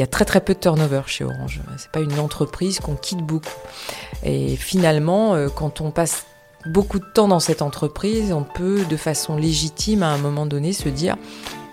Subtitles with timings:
[0.00, 1.60] y a très très peu de turnover chez Orange.
[1.76, 3.48] C'est pas une entreprise qu'on quitte beaucoup.
[4.24, 6.24] Et finalement, euh, quand on passe
[6.66, 10.72] beaucoup de temps dans cette entreprise, on peut de façon légitime à un moment donné
[10.72, 11.16] se dire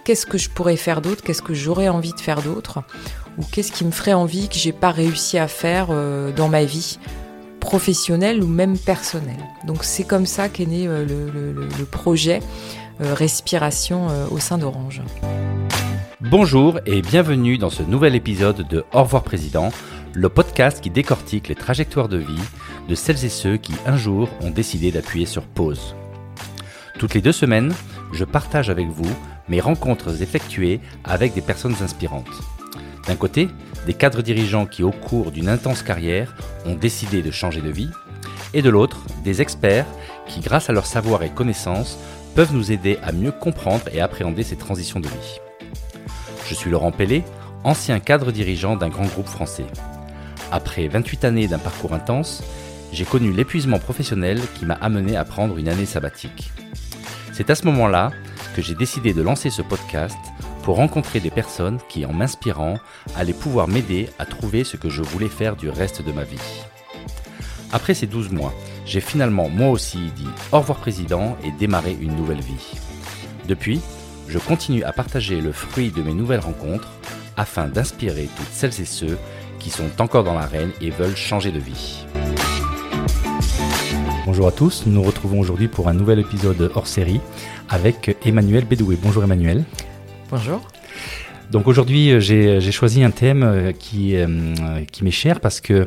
[0.03, 2.79] qu'est-ce que je pourrais faire d'autre, qu'est-ce que j'aurais envie de faire d'autre,
[3.37, 6.63] ou qu'est-ce qui me ferait envie que j'ai pas réussi à faire euh, dans ma
[6.63, 6.99] vie
[7.59, 9.43] professionnelle ou même personnelle?
[9.65, 12.41] Donc c'est comme ça qu'est né euh, le, projet
[12.99, 15.03] Respiration au sein d'Orange.
[16.21, 19.71] Bonjour et bienvenue dans ce nouvel épisode de Au revoir Président,
[20.13, 22.41] le podcast qui décortique les trajectoires de vie
[22.89, 25.95] de celles et ceux qui un jour ont décidé d'appuyer sur pause.
[26.97, 27.71] Toutes les deux semaines,
[28.13, 29.15] je partage avec vous
[29.47, 32.41] mes rencontres effectuées avec des personnes inspirantes.
[33.07, 33.47] D'un côté,
[33.85, 37.91] des cadres dirigeants qui au cours d'une intense carrière ont décidé de changer de vie,
[38.55, 39.85] et de l'autre, des experts
[40.27, 41.99] qui grâce à leur savoir et connaissances
[42.33, 45.39] peuvent nous aider à mieux comprendre et appréhender ces transitions de vie.
[46.49, 47.25] Je suis Laurent Pellet,
[47.65, 49.65] ancien cadre dirigeant d'un grand groupe français.
[50.49, 52.41] Après 28 années d'un parcours intense,
[52.93, 56.51] j'ai connu l'épuisement professionnel qui m'a amené à prendre une année sabbatique.
[57.33, 58.11] C'est à ce moment-là
[58.55, 60.17] que j'ai décidé de lancer ce podcast
[60.63, 62.79] pour rencontrer des personnes qui, en m'inspirant,
[63.17, 66.63] allaient pouvoir m'aider à trouver ce que je voulais faire du reste de ma vie.
[67.73, 68.53] Après ces 12 mois,
[68.85, 72.79] j'ai finalement moi aussi dit au revoir président et démarré une nouvelle vie.
[73.49, 73.81] Depuis,
[74.27, 76.89] je continue à partager le fruit de mes nouvelles rencontres
[77.37, 79.17] afin d'inspirer toutes celles et ceux
[79.59, 82.05] qui sont encore dans l'arène et veulent changer de vie.
[84.25, 87.21] Bonjour à tous, nous nous retrouvons aujourd'hui pour un nouvel épisode hors série
[87.69, 88.97] avec Emmanuel Bédoué.
[89.01, 89.63] Bonjour Emmanuel.
[90.29, 90.67] Bonjour.
[91.51, 94.27] Donc aujourd'hui j'ai choisi un thème qui, euh,
[94.91, 95.85] qui m'est cher parce que euh,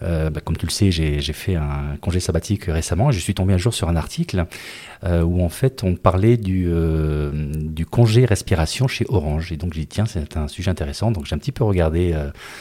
[0.00, 3.54] bah, comme tu le sais, j'ai fait un congé sabbatique récemment et je suis tombé
[3.54, 4.46] un jour sur un article
[5.04, 9.52] euh, où en fait on parlait du, euh, du congé respiration chez Orange.
[9.52, 11.10] Et donc j'ai dit tiens c'est un sujet intéressant.
[11.10, 12.14] Donc j'ai un petit peu regardé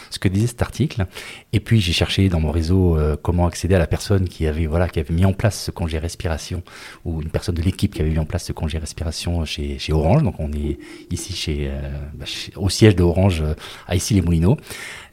[0.09, 1.05] ce que disait cet article
[1.53, 4.87] et puis j'ai cherché dans mon réseau comment accéder à la personne qui avait voilà
[4.87, 6.61] qui avait mis en place ce congé respiration
[7.05, 10.23] ou une personne de l'équipe qui avait mis en place ce congé respiration chez, Orange.
[10.23, 10.77] Donc on est
[11.11, 11.71] ici chez,
[12.13, 12.25] bah,
[12.55, 13.43] au siège de Orange
[13.87, 14.57] à ici les Moulineaux.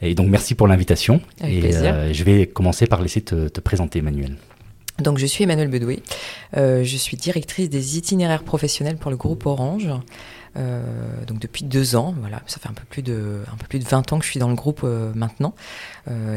[0.01, 1.21] Et donc merci pour l'invitation.
[1.43, 2.13] Et plaisir.
[2.13, 4.37] je vais commencer par laisser te, te présenter Emmanuel.
[4.99, 6.01] Donc je suis Emmanuel Bedoué,
[6.55, 9.89] euh, je suis directrice des itinéraires professionnels pour le groupe Orange.
[10.57, 10.81] Euh,
[11.25, 13.83] donc depuis deux ans, voilà, ça fait un peu plus de un peu plus de
[13.83, 15.53] 20 ans que je suis dans le groupe euh, maintenant,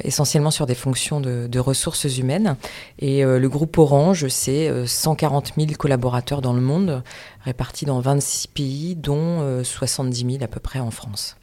[0.02, 2.56] essentiellement sur des fonctions de, de ressources humaines.
[2.98, 7.04] Et le groupe Orange, c'est 140 000 collaborateurs dans le monde,
[7.44, 11.36] répartis dans 26 pays, dont 70 000 à peu près en France.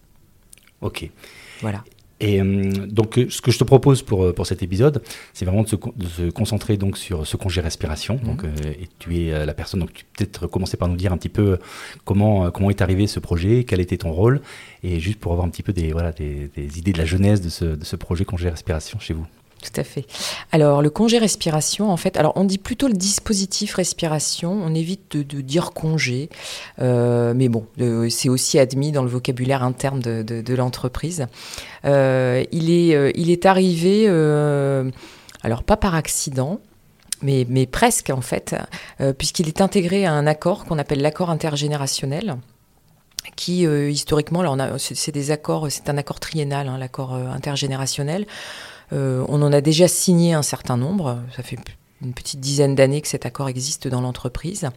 [0.81, 1.09] Ok.
[1.61, 1.83] Voilà.
[2.21, 5.03] Et euh, donc, euh, ce que je te propose pour, euh, pour cet épisode,
[5.33, 8.15] c'est vraiment de se, de se, concentrer donc sur ce congé respiration.
[8.23, 8.51] Donc, mhm.
[8.79, 11.57] et tu es la personne, donc tu peut-être commencer par nous dire un petit peu
[12.05, 14.41] comment, comment est arrivé ce projet, quel était ton rôle,
[14.83, 17.41] et juste pour avoir un petit peu des, voilà, des, des idées de la genèse
[17.41, 19.25] de ce, de ce projet congé respiration chez vous.
[19.65, 20.05] Tout à fait.
[20.51, 25.17] Alors, le congé respiration, en fait, alors on dit plutôt le dispositif respiration, on évite
[25.17, 26.29] de, dire congé,
[26.79, 27.65] euh, mais bon,
[28.09, 31.25] c'est aussi admis dans le vocabulaire interne de, l'entreprise.
[31.85, 34.07] Euh, il, est, euh, il est arrivé,
[35.41, 36.59] alors pas par accident,
[37.23, 38.55] mais, presque en fait,
[39.17, 42.37] puisqu'il est intégré à un accord qu'on appelle l'accord intergénérationnel
[43.35, 48.27] qui historiquement, c'est des accords, c'est un accord triennal, hein, l'accord intergénérationnel.
[48.94, 51.57] Euh, on en a déjà signé un certain nombre, ça fait
[52.01, 54.69] une petite dizaine d'années que cet accord existe dans l'entreprise,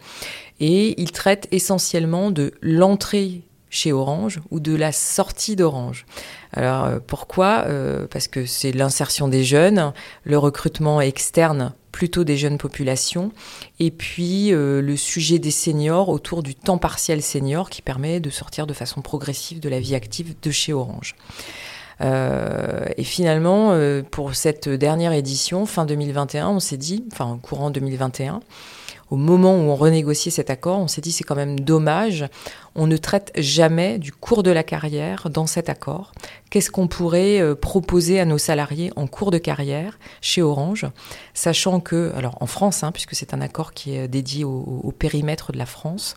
[0.61, 6.07] et il traite essentiellement de l'entrée chez Orange ou de la sortie d'Orange.
[6.55, 7.65] Alors euh, pourquoi?
[7.67, 9.93] Euh, Parce que c'est l'insertion des jeunes,
[10.25, 13.33] le recrutement externe plutôt des jeunes populations,
[13.81, 18.69] et puis le sujet des seniors autour du temps partiel senior qui permet de sortir
[18.69, 21.17] de façon progressive de la vie active de chez Orange.
[22.01, 27.71] Euh, et finalement, euh, pour cette dernière édition, fin 2021, on s'est dit, enfin courant
[27.71, 28.41] 2021,
[29.11, 32.27] au moment où on renégociait cet accord, on s'est dit c'est quand même dommage,
[32.75, 36.13] on ne traite jamais du cours de la carrière dans cet accord.
[36.51, 40.87] Qu'est-ce qu'on pourrait euh, proposer à nos salariés en cours de carrière chez Orange,
[41.33, 45.53] sachant que, alors en France, hein, puisque c'est un accord qui est dédié au, périmètre
[45.53, 46.17] de la France,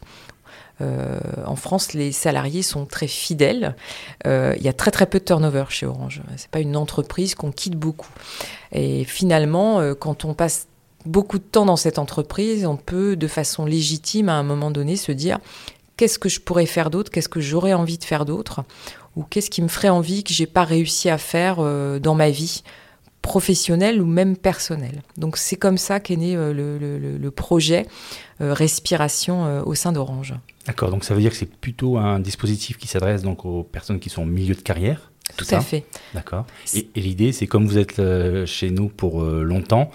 [1.45, 3.75] en France, les salariés sont très fidèles.
[4.25, 6.21] Euh, il y a très très peu de turnover chez Orange.
[6.37, 8.09] C'est pas une entreprise qu'on quitte beaucoup.
[8.71, 10.67] Et finalement, euh, quand on passe
[11.05, 14.95] beaucoup de temps dans cette entreprise, on peut de façon légitime à un moment donné
[14.95, 15.39] se dire
[15.97, 18.63] qu'est-ce que je pourrais faire d'autre, qu'est-ce que j'aurais envie de faire d'autre,
[19.15, 21.57] ou qu'est-ce qui me ferait envie que j'ai pas réussi à faire
[21.99, 22.63] dans ma vie?
[23.21, 25.01] Professionnelle ou même personnelle.
[25.17, 27.85] Donc c'est comme ça qu'est né le, projet
[28.39, 30.33] Respiration au sein d'Orange.
[30.65, 33.99] D'accord, donc ça veut dire que c'est plutôt un dispositif qui s'adresse donc aux personnes
[33.99, 35.85] qui sont au milieu de carrière Tout à fait.
[36.15, 36.47] D'accord.
[36.73, 38.01] Et, l'idée, c'est comme vous êtes
[38.47, 39.91] chez nous pour longtemps,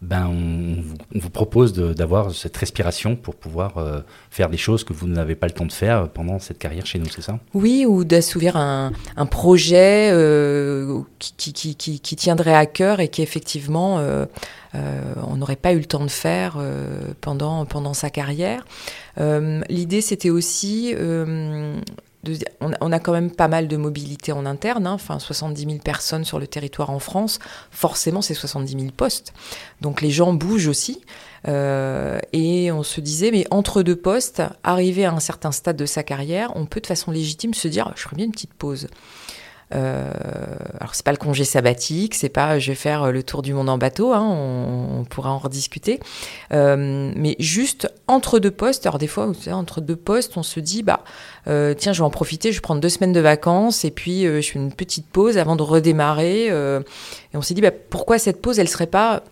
[0.00, 4.00] ben, on, vous propose d'avoir cette respiration pour pouvoir euh,
[4.30, 7.00] faire des choses que vous n'avez pas le temps de faire pendant cette carrière chez
[7.00, 7.40] nous, c'est ça?
[7.52, 8.92] Oui, ou d'assouvir un,
[9.28, 14.26] projet euh, qui, qui, qui, qui, tiendrait à cœur et qui effectivement euh,
[14.72, 16.58] on n'aurait pas eu le temps de faire
[17.20, 18.64] pendant, pendant sa carrière.
[19.16, 20.94] L'idée, c'était aussi
[22.60, 26.24] on, a quand même pas mal de mobilité en interne, hein, enfin 70 000 personnes
[26.24, 27.38] sur le territoire en France,
[27.70, 29.32] forcément c'est 70 000 postes.
[29.80, 31.00] Donc les gens bougent aussi.
[31.46, 35.86] Euh, et on se disait, mais entre deux postes, arrivé à un certain stade de
[35.86, 38.88] sa carrière, on peut de façon légitime se dire, je ferais bien une petite pause.
[39.74, 40.10] Euh,
[40.80, 43.68] alors c'est pas le congé sabbatique, c'est pas je vais faire le tour du monde
[43.68, 46.00] en bateau, hein, on, pourra en rediscuter.
[46.52, 50.82] Euh, mais juste entre deux postes, alors des fois entre deux postes, on se dit
[50.82, 51.04] bah
[51.48, 54.22] euh, tiens je vais en profiter, je vais prendre deux semaines de vacances et puis
[54.22, 56.46] je fais une petite pause avant de redémarrer.
[56.46, 59.22] et on s'est dit bah, pourquoi cette pause elle serait pas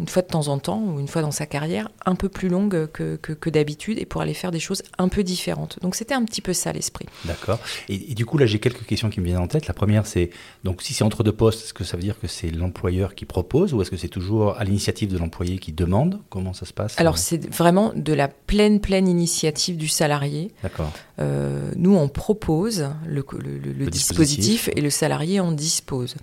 [0.00, 2.48] une fois de temps en temps ou une fois dans sa carrière, un peu plus
[2.48, 5.78] longue que, que, d'habitude et pour aller faire des choses un peu différentes.
[5.80, 7.06] Donc c'était un petit peu ça l'esprit.
[7.24, 7.58] D'accord.
[7.88, 9.66] Et, du coup, là, j'ai quelques questions qui me viennent en tête.
[9.66, 10.30] La première, c'est
[10.64, 13.24] donc si c'est entre deux postes, est-ce que ça veut dire que c'est l'employeur qui
[13.24, 16.20] propose ou est-ce que c'est toujours à l'initiative de l'employé qui demande?
[16.28, 16.98] Comment ça se passe?
[16.98, 20.52] Alors, c'est vraiment de la pleine, pleine initiative du salarié.
[20.62, 20.92] D'accord.
[21.18, 26.16] Euh, nous, on propose le, le, dispositif, et le salarié en dispose.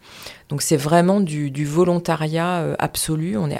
[0.49, 3.37] Donc c'est vraiment du, volontariat euh, absolu.
[3.37, 3.59] On n'est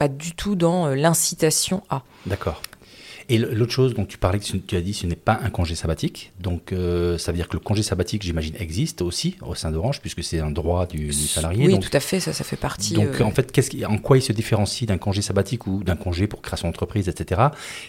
[0.00, 2.02] pas du tout dans euh, l'incitation à.
[2.26, 2.60] D'accord.
[3.28, 6.32] Et l'autre chose dont tu parlais, tu as dit, ce n'est pas un congé sabbatique.
[6.40, 6.74] Donc,
[7.16, 10.40] ça veut dire que le congé sabbatique, j'imagine, existe aussi au sein d'Orange, puisque c'est
[10.40, 11.68] un droit du, salarié.
[11.68, 12.94] Oui, tout à fait, ça, ça fait partie.
[12.94, 13.56] Donc, en fait,
[13.86, 17.40] en quoi il se différencie d'un congé sabbatique ou d'un congé pour création d'entreprise, etc.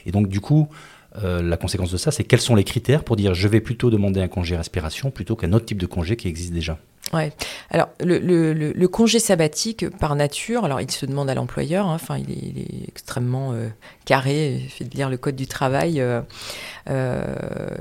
[0.05, 0.69] Et donc, du coup,
[1.17, 3.89] euh, la conséquence de ça, c'est quels sont les critères pour dire je vais plutôt
[3.89, 6.77] demander un congé respiration plutôt qu'un autre type de congé qui existe déjà?
[7.13, 7.33] Ouais.
[7.69, 11.87] Alors le, congé sabbatique par nature, alors il se demande à l'employeur.
[11.87, 13.67] Hein, enfin, il, est extrêmement euh,
[14.05, 14.61] carré.
[14.63, 16.21] Il fait de lire le code du travail euh,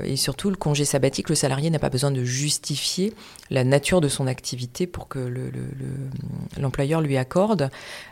[0.03, 3.13] et surtout le congé sabbatique, le salarié n'a pas besoin de justifier
[3.49, 5.31] la nature de son activité pour que
[6.57, 7.69] l'employeur lui accorde.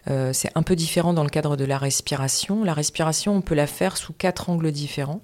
[0.08, 2.64] C'est un peu différent dans le cadre de la respiration.
[2.64, 5.22] La respiration, on peut la faire sous quatre angles différents.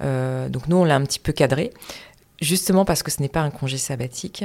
[0.00, 1.72] Euh, donc nous, on l'a un petit peu cadré.
[2.40, 4.44] Justement parce que ce n'est pas un congé sabbatique.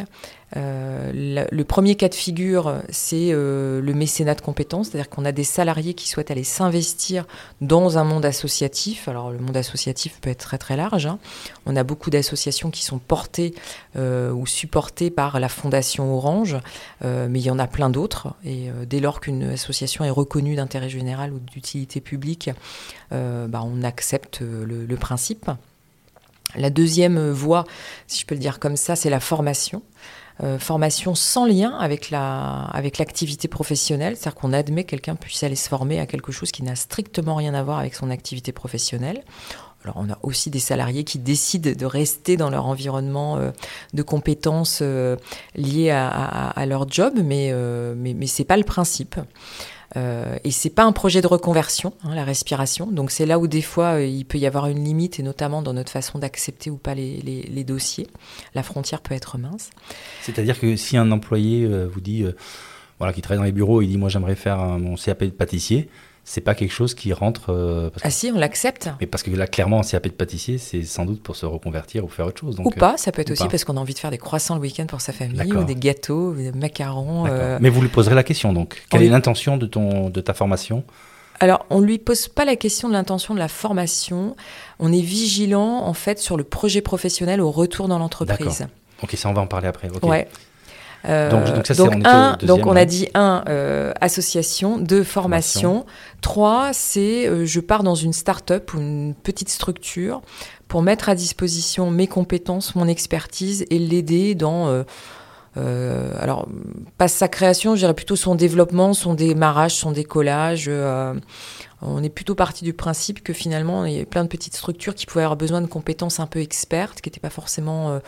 [0.56, 5.32] Euh, le, premier cas de figure, c'est euh, le mécénat de compétences, c'est-à-dire qu'on a
[5.32, 7.26] des salariés qui souhaitent aller s'investir
[7.62, 9.08] dans un monde associatif.
[9.08, 11.08] Alors le monde associatif peut être très très large.
[11.08, 11.18] Hein.
[11.66, 13.56] On a beaucoup d'associations qui sont portées
[13.98, 16.58] ou supportées par la Fondation Orange,
[17.04, 18.36] mais il y en a plein d'autres.
[18.46, 22.50] Et dès lors qu'une association est reconnue d'intérêt général ou d'utilité publique,
[23.12, 25.50] bah, on accepte le principe.
[26.56, 27.64] La deuxième voie,
[28.08, 29.84] si je peux le dire comme ça, c'est la formation.
[30.42, 35.44] Euh, formation sans lien avec la avec l'activité professionnelle, c'est-à-dire qu'on admet que quelqu'un puisse
[35.44, 38.54] aller se former à quelque chose qui n'a strictement rien à voir avec son activité
[38.54, 39.22] professionnelle.
[39.84, 43.52] Alors on a aussi des salariés qui décident de rester dans leur environnement euh,
[43.94, 45.18] de compétences euh,
[45.56, 47.54] liées à, leur job, mais
[47.98, 49.18] mais, mais c'est pas le principe.
[49.98, 52.88] Euh, et c'est pas un projet de reconversion, hein, la respiration.
[52.88, 55.62] Donc c'est là où des fois euh, il peut y avoir une limite, et notamment
[55.62, 58.08] dans notre façon d'accepter ou pas les, dossiers.
[58.56, 59.70] La frontière peut être mince.
[60.22, 62.26] C'est-à-dire que si un employé euh, vous dit,
[63.00, 65.90] voilà, qui travaille dans les bureaux, il dit moi j'aimerais faire mon CAP de pâtissier,
[66.30, 67.52] c'est pas quelque chose qui rentre.
[67.52, 68.88] Euh, ah si, on l'accepte.
[69.02, 72.08] Mais parce que là, clairement, CAP de pâtissier, c'est sans doute pour se reconvertir ou
[72.08, 72.56] faire autre chose.
[72.56, 74.54] Donc, ou pas, ça peut être aussi parce qu'on a envie de faire des croissants
[74.54, 77.26] le week-end pour sa famille, ou des gâteaux, des macarons.
[77.28, 77.58] Euh.
[77.60, 78.84] Mais vous lui poserez la question donc.
[78.92, 80.84] Quelle est l'intention de, ton, de ta formation?
[81.40, 84.36] Alors, on ne lui pose pas la question de l'intention de la formation.
[84.78, 88.68] On est vigilant, en fait, sur le projet professionnel au retour dans l'entreprise.
[89.02, 89.90] Ok, ça, on va en parler après.
[90.04, 90.28] Ouais.
[91.06, 91.30] Euh,
[92.42, 95.86] donc, on, a dit un, euh, association, deux, formation.
[96.22, 100.22] Trois, c'est euh, je pars dans une start-up ou une petite structure
[100.68, 104.84] pour mettre à disposition mes compétences, mon expertise et l'aider dans...
[105.56, 106.48] alors,
[106.98, 110.70] pas sa création, je dirais plutôt son développement, son démarrage, son décollage.
[111.82, 114.94] on est plutôt parti du principe que finalement, il y a plein de petites structures
[114.94, 118.00] qui pouvaient avoir besoin de compétences un peu expertes, qui n'étaient pas forcément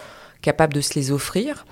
[0.42, 1.66] capable de se les offrir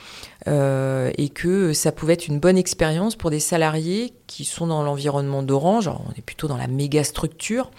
[0.48, 4.84] euh, et que ça pouvait être une bonne expérience pour des salariés qui sont dans
[4.84, 5.88] l'environnement d'Orange.
[5.88, 7.72] On est plutôt dans la méga structure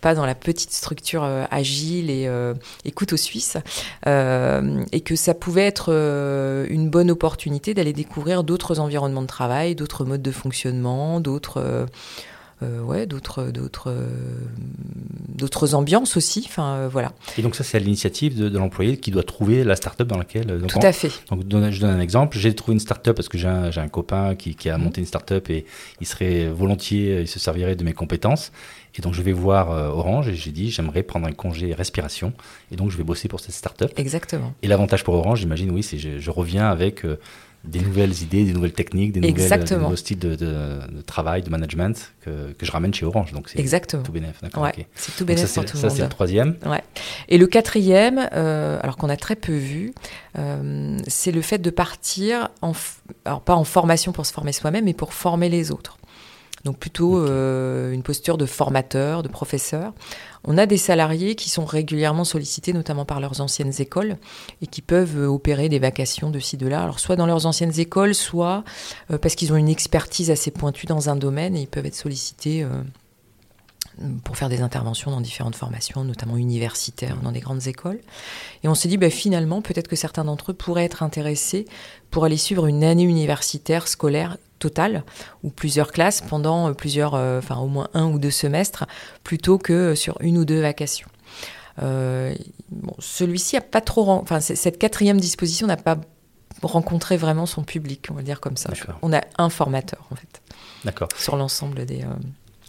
[0.00, 2.54] pas dans la petite structure euh, agile et, euh,
[2.94, 3.56] couteau suisse,
[4.06, 5.90] euh, et que ça pouvait être
[6.68, 11.86] une bonne opportunité d'aller découvrir d'autres environnements de travail, d'autres modes de fonctionnement, d'autres
[12.62, 13.94] euh, ouais, d'autres, d'autres,
[15.28, 16.44] d'autres ambiances aussi.
[16.46, 17.12] Enfin, voilà.
[17.36, 20.46] Et donc ça, c'est à l'initiative de, l'employé qui doit trouver la start-up dans laquelle.
[20.46, 21.10] Donc Tout à fait.
[21.30, 22.36] Donc je donne un exemple.
[22.38, 24.84] J'ai trouvé une start-up parce que j'ai un, j'ai un copain qui, qui, a mhm.
[24.84, 25.66] monté une start-up et
[26.00, 28.52] il serait volontiers, il se servirait de mes compétences.
[28.96, 32.32] Et donc je vais voir Orange et j'ai dit j'aimerais prendre un congé respiration
[32.72, 33.92] et donc je vais bosser pour cette start-up.
[33.96, 34.54] Exactement.
[34.62, 37.04] Et l'avantage pour Orange, j'imagine, oui, c'est je, je reviens avec
[37.64, 41.50] des nouvelles idées, des nouvelles techniques, des, nouvelles, des nouveaux styles de, de, travail, de
[41.50, 43.32] management que, que, je ramène chez Orange.
[43.32, 43.58] Donc c'est
[44.02, 44.40] tout bénéf.
[44.56, 45.90] Ouais, C'est tout bénéf pour tout le monde.
[45.90, 46.56] Ça, c'est le troisième.
[46.64, 46.82] Ouais.
[47.28, 49.92] Et le quatrième, euh, alors qu'on a très peu vu,
[50.38, 52.72] euh, c'est le fait de partir, en,
[53.24, 55.98] alors pas en formation pour se former soi-même, mais pour former les autres.
[56.68, 59.94] Donc plutôt euh, une posture de formateur, de professeur.
[60.44, 64.18] On a des salariés qui sont régulièrement sollicités, notamment par leurs anciennes écoles,
[64.60, 66.82] et qui peuvent euh, opérer des vacations de ci, de là.
[66.82, 68.64] Alors soit dans leurs anciennes écoles, soit
[69.10, 71.94] euh, parce qu'ils ont une expertise assez pointue dans un domaine et ils peuvent être
[71.94, 72.66] sollicités
[74.22, 78.00] pour faire des interventions dans différentes formations, notamment universitaires, dans des grandes écoles.
[78.62, 81.64] Et on s'est dit, bah, finalement, peut-être que certains d'entre eux pourraient être intéressés
[82.10, 85.04] pour aller suivre une année universitaire scolaire totale
[85.42, 88.86] ou plusieurs classes pendant euh, plusieurs, euh, enfin au moins un ou deux semestres,
[89.24, 91.08] plutôt que sur une ou deux vacations.
[91.82, 92.34] Euh,
[92.98, 95.98] celui-ci a pas trop, enfin cette quatrième disposition n'a pas
[96.62, 98.70] rencontré vraiment son public, on va dire comme ça.
[99.02, 100.42] On a un formateur en fait.
[100.84, 101.08] D'accord.
[101.16, 102.04] Sur l'ensemble des.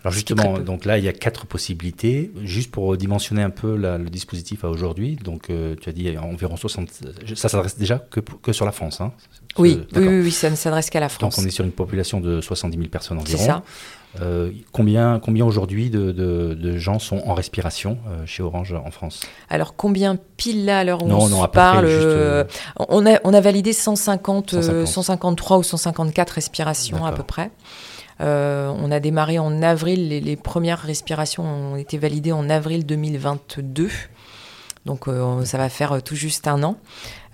[0.03, 2.32] Alors justement, donc là, il y a quatre possibilités.
[2.44, 6.89] Juste pour dimensionner un peu le dispositif à aujourd'hui, donc tu as dit environ 60...
[7.36, 9.12] Ça s'adresse déjà que, que sur la France, hein
[9.58, 11.36] oui, oui, oui, ça ne s'adresse qu'à la France.
[11.36, 13.38] Donc on est sur une population de 70 000 personnes environ.
[13.38, 13.63] C'est ça.
[14.22, 19.22] Euh, combien, combien aujourd'hui de, de, gens sont en respiration euh, chez Orange en France?
[19.50, 22.44] Alors combien pile là à l'heure où on parle euh,
[22.77, 27.51] on, a, on a validé 150, 153 ou 154 respirations à peu près.
[28.20, 33.90] On a démarré en avril, les, les, premières respirations ont été validées en avril 2022.
[34.86, 36.78] Donc euh, ça va faire euh, tout juste un an.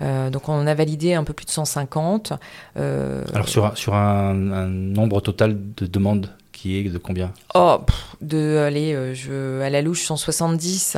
[0.01, 2.33] Euh, donc on a validé un peu plus de 150.
[2.75, 7.31] Alors sur, sur un, nombre total de demandes qui est de combien?
[7.53, 7.77] Oh,
[8.21, 10.97] de aller, je, à la louche 170.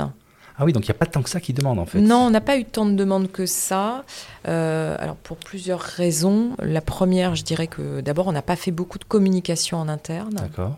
[0.57, 1.99] Ah oui, donc il n'y a pas tant que ça qui demande en fait.
[1.99, 4.03] Non, on n'a pas eu tant de demandes que ça.
[4.45, 6.55] alors pour plusieurs raisons.
[6.59, 10.33] La première, je dirais que d'abord, on n'a pas fait beaucoup de communication en interne.
[10.33, 10.77] D'accord.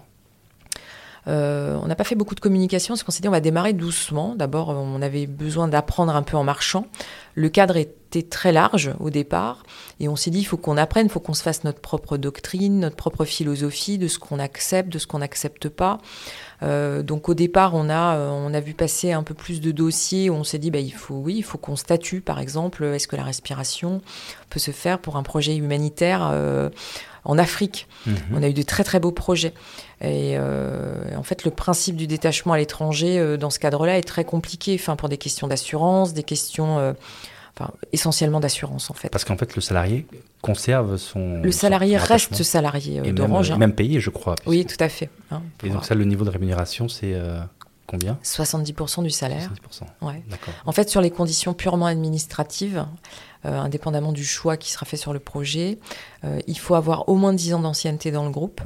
[1.27, 3.73] Euh, on n'a pas fait beaucoup de communication parce qu'on s'est dit on va démarrer
[3.73, 4.35] doucement.
[4.35, 6.87] D'abord, on avait besoin d'apprendre un peu en marchant.
[7.35, 9.63] Le cadre était très large au départ
[9.99, 12.17] et on s'est dit il faut qu'on apprenne, il faut qu'on se fasse notre propre
[12.17, 15.99] doctrine, notre propre philosophie de ce qu'on accepte, de ce qu'on n'accepte pas.
[16.61, 19.71] Euh, donc au départ, on a, euh, on a vu passer un peu plus de
[19.71, 22.83] dossiers où on s'est dit bah, il faut, oui, il faut qu'on statue par exemple,
[22.83, 24.01] est-ce que la respiration
[24.49, 26.31] peut se faire pour un projet humanitaire
[27.25, 27.87] en Afrique.
[28.05, 28.15] Mhm.
[28.33, 29.53] On a eu de très très beaux projets.
[30.01, 34.07] Et euh, en fait, le principe du détachement à l'étranger euh, dans ce cadre-là est
[34.07, 36.93] très compliqué, enfin pour des questions d'assurance, des questions, euh,
[37.59, 39.09] enfin essentiellement d'assurance en fait.
[39.09, 40.05] Parce qu'en fait, le salarié
[40.41, 41.41] conserve son.
[41.41, 43.51] Le salarié reste salarié d'Orange.
[43.51, 44.35] Même, même payé, je crois.
[44.45, 45.09] Oui, tout à fait.
[45.31, 47.15] Hein, et donc ça, le niveau de rémunération, c'est
[47.87, 48.17] combien?
[48.23, 49.49] 70% du salaire.
[49.71, 50.07] 70%.
[50.07, 50.23] Ouais.
[50.65, 52.85] En fait, sur les conditions purement administratives,
[53.43, 55.79] indépendamment du choix qui sera fait sur le projet,
[56.47, 58.61] il faut avoir au moins 10 ans d'ancienneté dans le groupe.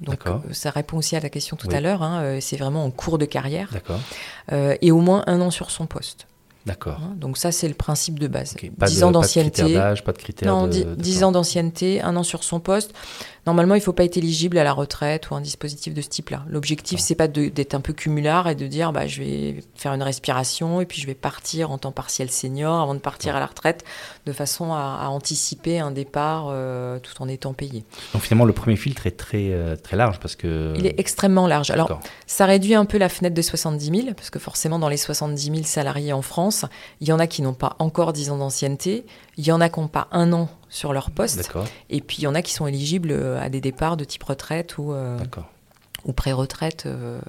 [0.00, 2.02] Donc euh, ça répond aussi à ta question tout à l'heure.
[2.02, 3.70] Hein, euh, c'est vraiment en cours de carrière.
[4.52, 6.27] Euh, et au moins un an sur son poste.
[6.68, 7.00] D'accord.
[7.02, 8.54] Hein, donc ça, c'est le principe de base.
[8.54, 9.62] 10 ans d'ancienneté.
[9.62, 12.60] Pas de critère pas de critère Non, de, 10 ans d'ancienneté, un an sur son
[12.60, 12.92] poste.
[13.48, 16.08] Normalement, il ne faut pas être éligible à la retraite ou un dispositif de ce
[16.10, 16.44] type-là.
[16.50, 20.02] L'objectif, c'est pas d'être un peu cumulard et de dire bah, je vais faire une
[20.02, 23.46] respiration et puis je vais partir en temps partiel senior avant de partir à la
[23.46, 23.84] retraite,
[24.26, 27.84] de façon à, anticiper un départ euh, tout en étant payé.
[28.12, 30.74] Donc finalement, le premier filtre est très, euh, très large parce que...
[30.76, 31.70] Il est extrêmement large.
[31.70, 34.98] Alors, ça réduit un peu la fenêtre de 70 000 parce que forcément, dans les
[34.98, 36.57] 70 000 salariés en France,
[37.00, 39.04] il y en a qui n'ont pas encore 10 ans d'ancienneté,
[39.36, 41.50] il y en a qui n'ont pas un an sur leur poste.
[41.90, 44.22] Et puis il y en a qui sont éligibles euh, à des départs de type
[44.22, 45.18] retraite ou, euh,
[46.04, 46.84] ou pré-retraite.
[46.86, 47.20] Euh,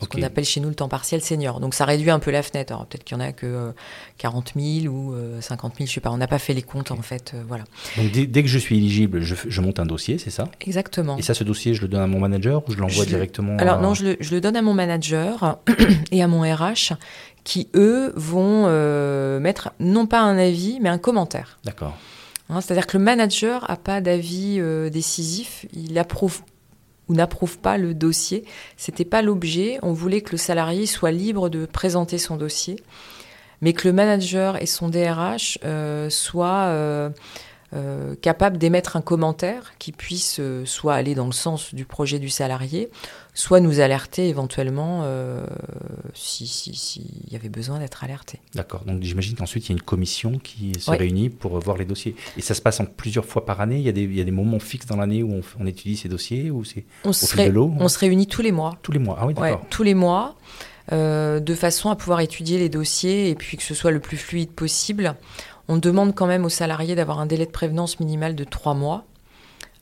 [0.00, 1.60] ce qu'on appelle chez nous le temps partiel senior.
[1.60, 2.72] Donc ça réduit un peu la fenêtre.
[2.72, 3.72] Alors peut-être qu'il y en a que
[4.18, 6.10] 40 000 ou 50 000, je sais pas.
[6.10, 7.34] On n'a pas fait les comptes en fait.
[7.46, 7.64] voilà.
[7.96, 10.48] Donc dès, que je suis éligible, je, monte un dossier, c'est ça?
[10.60, 11.16] Exactement.
[11.18, 13.80] Et ça, ce dossier, je le donne à mon manager ou je l'envoie directement Alors
[13.80, 15.58] non, je le, je le, donne à mon manager
[16.12, 16.94] et à mon RH
[17.44, 21.58] qui, eux, vont euh, mettre non pas un avis, mais un commentaire.
[21.64, 21.96] D'accord.
[22.48, 26.42] Hein, c'est-à-dire que le manager n'a pas d'avis euh, décisif, il approuve
[27.10, 28.44] ou n'approuve pas le dossier.
[28.76, 29.78] C'était pas l'objet.
[29.82, 32.76] On voulait que le salarié soit libre de présenter son dossier,
[33.60, 36.68] mais que le manager et son DRH euh, soient
[37.72, 42.18] euh, capable d'émettre un commentaire qui puisse euh, soit aller dans le sens du projet
[42.18, 42.90] du salarié,
[43.32, 45.46] soit nous alerter éventuellement euh,
[46.12, 48.40] s'il si, si, y avait besoin d'être alerté.
[48.56, 48.84] D'accord.
[48.84, 52.16] Donc j'imagine qu'ensuite il y a une commission qui se réunit pour voir les dossiers.
[52.36, 53.76] Et ça se passe en plusieurs fois par année?
[53.76, 55.66] Il y a des, il y a des moments fixes dans l'année où on, on,
[55.66, 57.72] étudie ces dossiers ou c'est au fil de l'eau?
[57.78, 58.78] On se réunit tous les mois.
[58.82, 59.16] Tous les mois.
[59.20, 59.60] Ah oui, d'accord.
[59.60, 60.34] Ouais, tous les mois.
[60.92, 64.16] Euh, de façon à pouvoir étudier les dossiers et puis que ce soit le plus
[64.16, 65.14] fluide possible.
[65.70, 69.04] On demande quand même aux salariés d'avoir un délai de prévenance minimal de trois mois.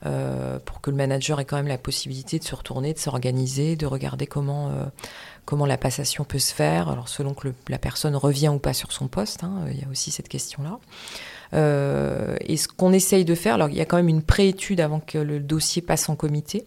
[0.06, 3.74] Euh, pour que le manager ait quand même la possibilité de se retourner, de s'organiser,
[3.74, 8.58] de regarder comment, euh, la passation peut se faire, selon que la personne revient ou
[8.58, 10.78] pas sur son poste, hein, il y a aussi cette question-là.
[11.54, 14.80] Euh, et ce qu'on essaye de faire, alors il y a quand même une préétude
[14.80, 16.64] avant que le dossier passe en comité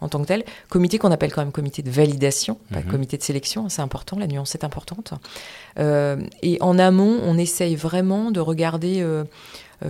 [0.00, 2.86] en tant que tel, comité qu'on appelle quand même comité de validation, pas Mhm.
[2.86, 5.14] comité de sélection, c'est important, la nuance est importante.
[5.78, 9.22] Euh, et en amont, on essaye vraiment de regarder euh,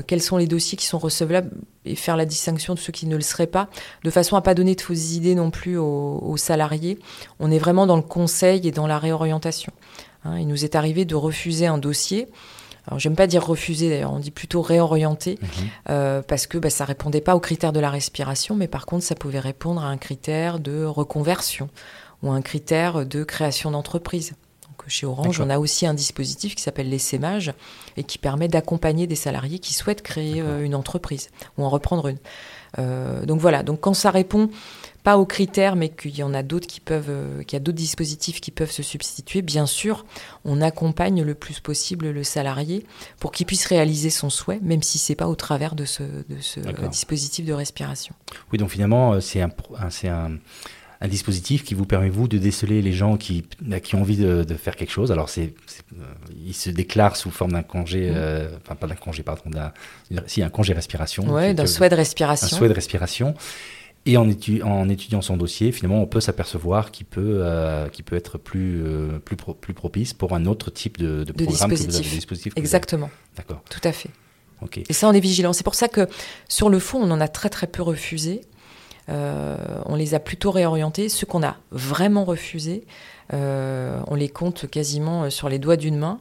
[0.07, 1.51] quels sont les dossiers qui sont recevables
[1.87, 3.71] et faire la distinction de ceux qui ne le seraient pas,
[4.05, 6.99] de façon à pas donner de fausses idées non plus aux, aux salariés.
[7.41, 9.73] On est vraiment dans le conseil et dans la réorientation.
[10.25, 12.29] Hein, il nous est arrivé de refuser un dossier.
[12.87, 15.49] Alors, j'aime pas dire refuser, d'ailleurs, on dit plutôt réorienter, Mhm.
[15.91, 19.05] euh, parce que bah, ça répondait pas aux critères de la respiration, mais par contre,
[19.05, 21.69] ça pouvait répondre à un critère de reconversion
[22.23, 24.33] ou un critère de création d'entreprise.
[24.69, 27.53] Donc, chez Orange, on a aussi un dispositif qui s'appelle l'essaimage
[27.97, 32.09] et qui permet d'accompagner des salariés qui souhaitent créer euh, une entreprise ou en reprendre
[32.09, 32.19] une.
[32.79, 34.49] Euh, donc voilà, donc quand ça répond
[35.03, 37.61] pas aux critères, mais qu'il y en a d'autres qui peuvent, euh, qu'il y a
[37.61, 40.07] d'autres dispositifs qui peuvent se substituer, bien sûr,
[40.45, 42.87] on accompagne le plus possible le salarié
[43.19, 46.41] pour qu'il puisse réaliser son souhait, même si c'est pas au travers de ce, de
[46.41, 46.89] ce D'accord.
[46.89, 48.15] dispositif de respiration.
[48.53, 50.39] Oui, donc finalement, euh, c'est un, un- c'est un,
[51.01, 54.17] un dispositif qui vous permet, vous, de déceler les gens qui, bah, qui ont envie
[54.17, 55.11] de, de faire quelque chose.
[55.11, 56.05] Alors, c'est, c'est, euh,
[56.47, 59.73] ils se déclarent sous forme d'un congé, euh, enfin, pas d'un congé, pardon, d'un,
[60.29, 61.25] si, un congé respiration.
[61.25, 62.57] Qui- d'un souhait de un respiration.
[62.57, 63.35] souhait de respiration.
[64.05, 68.17] Et en, étu- en étudiant son dossier, finalement, on peut s'apercevoir qu'il peut, euh, peut
[68.17, 71.71] être plus, euh, plus, pro- plus propice pour un autre type de, de De programme
[71.71, 72.11] que vous avez, dispositif.
[72.11, 72.65] de dispositif que vous avez.
[72.67, 73.63] Exactement, D'accord.
[73.71, 74.11] tout à fait.
[74.61, 74.79] Ok.
[74.89, 75.53] Et ça, on est vigilant.
[75.53, 76.09] C'est pour ça que
[76.49, 78.41] sur le fond, on en a très très peu refusé.
[79.09, 81.09] Euh, on les a plutôt réorientés.
[81.09, 82.85] Ceux qu'on a vraiment refusés,
[83.33, 86.19] euh, on les compte quasiment sur les doigts d'une main.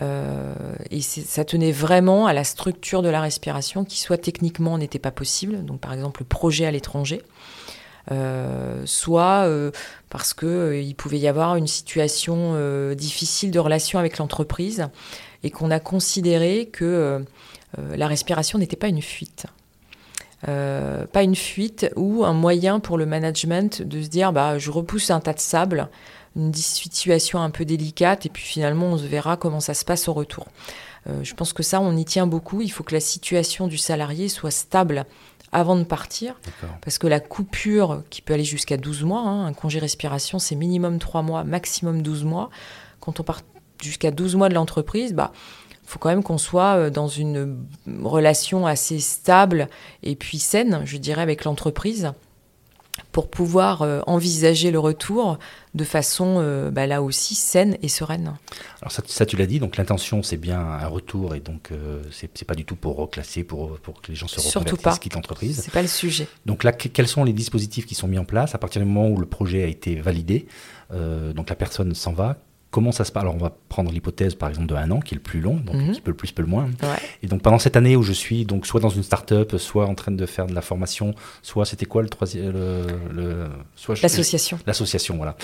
[0.00, 0.54] Euh,
[0.90, 5.10] et ça tenait vraiment à la structure de la respiration qui soit techniquement n'était pas
[5.10, 5.64] possible.
[5.64, 7.22] Donc par exemple le projet à l'étranger.
[8.10, 9.70] Euh, soit euh,
[10.10, 12.54] parce que euh, il pouvait y avoir une situation
[12.94, 14.88] difficile de relation avec l'entreprise
[15.44, 17.24] et qu'on a considéré que
[17.76, 19.46] la respiration n'était pas une fuite.
[20.44, 25.10] Pas une fuite ou un moyen pour le management de se dire bah, je repousse
[25.10, 25.88] un tas de sable,
[26.36, 30.08] une situation un peu délicate, et puis finalement on se verra comment ça se passe
[30.08, 30.46] au retour.
[31.08, 32.60] Euh, je pense que ça, on y tient beaucoup.
[32.60, 35.04] Il faut que la situation du salarié soit stable
[35.54, 36.40] avant de partir,
[36.80, 40.54] parce que la coupure, qui peut aller jusqu'à 12 mois, hein, un congé respiration, c'est
[40.54, 42.48] minimum 3 mois, maximum 12 mois.
[43.00, 43.42] Quand on part
[43.82, 45.30] jusqu'à 12 mois de l'entreprise, bah,
[45.84, 47.66] faut quand même qu'on soit euh, dans une
[48.02, 49.68] relation assez stable
[50.02, 52.12] et puis saine, je dirais, avec l'entreprise
[53.12, 55.38] pour pouvoir euh, envisager le retour
[55.74, 58.34] de façon, euh, bah, là aussi, saine et sereine.
[58.80, 62.02] Alors ça, ça, tu l'as dit, donc l'intention c'est bien un retour et donc euh,
[62.10, 65.14] c'est c'est pas du tout pour reclasser, pour, pour que les gens se reconvertissent, quittent
[65.14, 65.60] l'entreprise.
[65.62, 66.26] C'est pas le sujet.
[66.46, 68.88] Donc là, que- quels sont les dispositifs qui sont mis en place à partir du
[68.88, 70.46] moment où le projet a été validé
[70.90, 72.36] Donc la personne s'en va.
[72.72, 75.14] Comment ça se passe Alors on va prendre l'hypothèse par exemple de un an, qui
[75.14, 75.92] est le plus long, donc Mhm.
[75.92, 76.64] qui peut le plus, peut le moins.
[76.82, 76.88] Ouais.
[77.22, 79.94] Et donc pendant cette année où je suis donc soit dans une start-up, soit en
[79.94, 83.46] train de faire de la formation, soit c'était quoi le troisième le,
[84.02, 84.58] L'association.
[84.66, 85.36] L'association, voilà.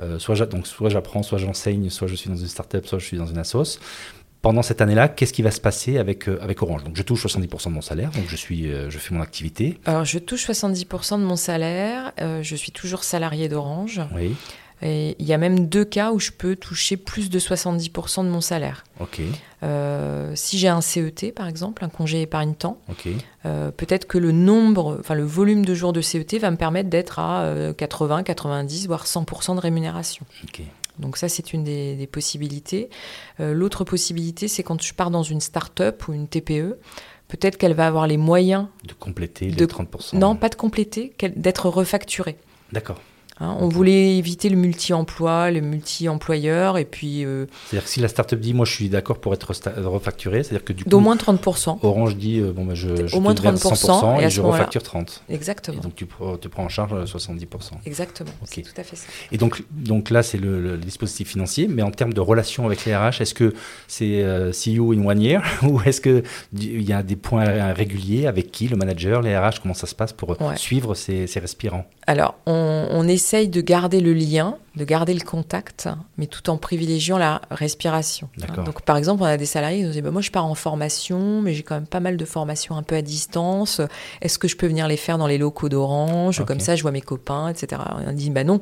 [0.00, 3.06] Euh, soit donc soit j'apprends, soit j'enseigne, soit je suis dans une start-up, soit je
[3.06, 3.78] suis dans une assos.
[4.42, 6.84] Pendant cette année-là, qu'est-ce qui va se passer avec, euh, avec Orange?
[6.84, 9.78] Donc je touche 70% de mon salaire, donc je, suis, euh, je fais mon activité.
[9.86, 12.12] Alors, je touche 70% de mon salaire.
[12.20, 14.02] euh, je suis toujours salarié d'Orange.
[14.14, 14.34] Oui,
[14.82, 18.28] Et il y a même deux cas où je peux toucher plus de 70% de
[18.28, 18.84] mon salaire.
[19.62, 23.08] Euh, si j'ai un CET, par exemple, un congé épargne-temps, ok.
[23.46, 26.90] euh, peut-être que le nombre, enfin le volume de jours de CET va me permettre
[26.90, 30.26] d'être à euh, 80, 90, voire 100% de rémunération.
[30.98, 32.88] Donc ça, c'est une des, des possibilités.
[33.40, 36.76] Euh, L'autre possibilité, c'est quand je pars dans une start-up ou une TPE,
[37.28, 40.16] peut-être qu'elle va avoir les moyens, De compléter les De- 30%.
[40.18, 42.36] non, pas de compléter, d'être refacturée.
[42.70, 43.00] D'accord.
[43.40, 47.24] Hein, on voulait éviter le multi-emploi, le multi-employeur, et puis...
[47.24, 50.64] Euh, c'est-à-dire que si la start-up dit, moi je suis d'accord pour être refacturé, c'est-à-dire
[50.64, 50.90] que du coup...
[50.90, 51.78] D'au moins 30%.
[51.82, 55.06] Orange dit, euh, bon, bah, je, je Au moins 30%, 100% et, je refacture 30%.
[55.28, 55.78] Exactement.
[55.78, 57.72] Et donc tu te prends en charge 70%.
[57.86, 59.06] Exactement, c'est tout à fait ça.
[59.32, 62.94] Et donc, donc là, c'est le, dispositif financier, mais en termes de relation avec les
[62.94, 63.54] RH, est-ce que
[63.88, 66.22] c'est euh, see you in one year, ou est-ce qu'il
[66.82, 70.12] y a des points réguliers avec qui, le manager, les RH, comment ça se passe
[70.12, 71.84] pour suivre ces, ces respirants?
[72.06, 76.50] Alors, on, on est essaye de garder le lien, de garder le contact, mais tout
[76.50, 78.28] en privilégiant la respiration.
[78.66, 80.54] Donc, par exemple, on a des salariés qui nous disent bah, Moi, je pars en
[80.54, 83.80] formation, mais j'ai quand même pas mal de formations un peu à distance.
[84.20, 86.44] Est-ce que je peux venir les faire dans les locaux d'Orange?
[86.44, 87.80] Comme ça, je vois mes copains, etc.
[88.06, 88.60] On dit Bah non.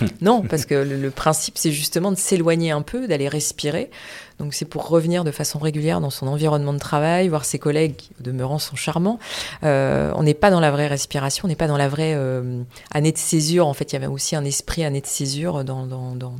[0.20, 3.90] non, parce que le, principe, c'est justement de s'éloigner un peu, d'aller respirer.
[4.38, 7.96] Donc c'est pour revenir de façon régulière dans son environnement de travail, voir ses collègues
[7.96, 9.18] qui, au demeurant, sont charmants.
[9.64, 12.62] Euh, on n'est pas dans la vraie respiration, on n'est pas dans la vraie euh,
[12.90, 13.66] année de césure.
[13.66, 16.34] En fait, il y avait aussi un esprit année de césure dans, dans, dans,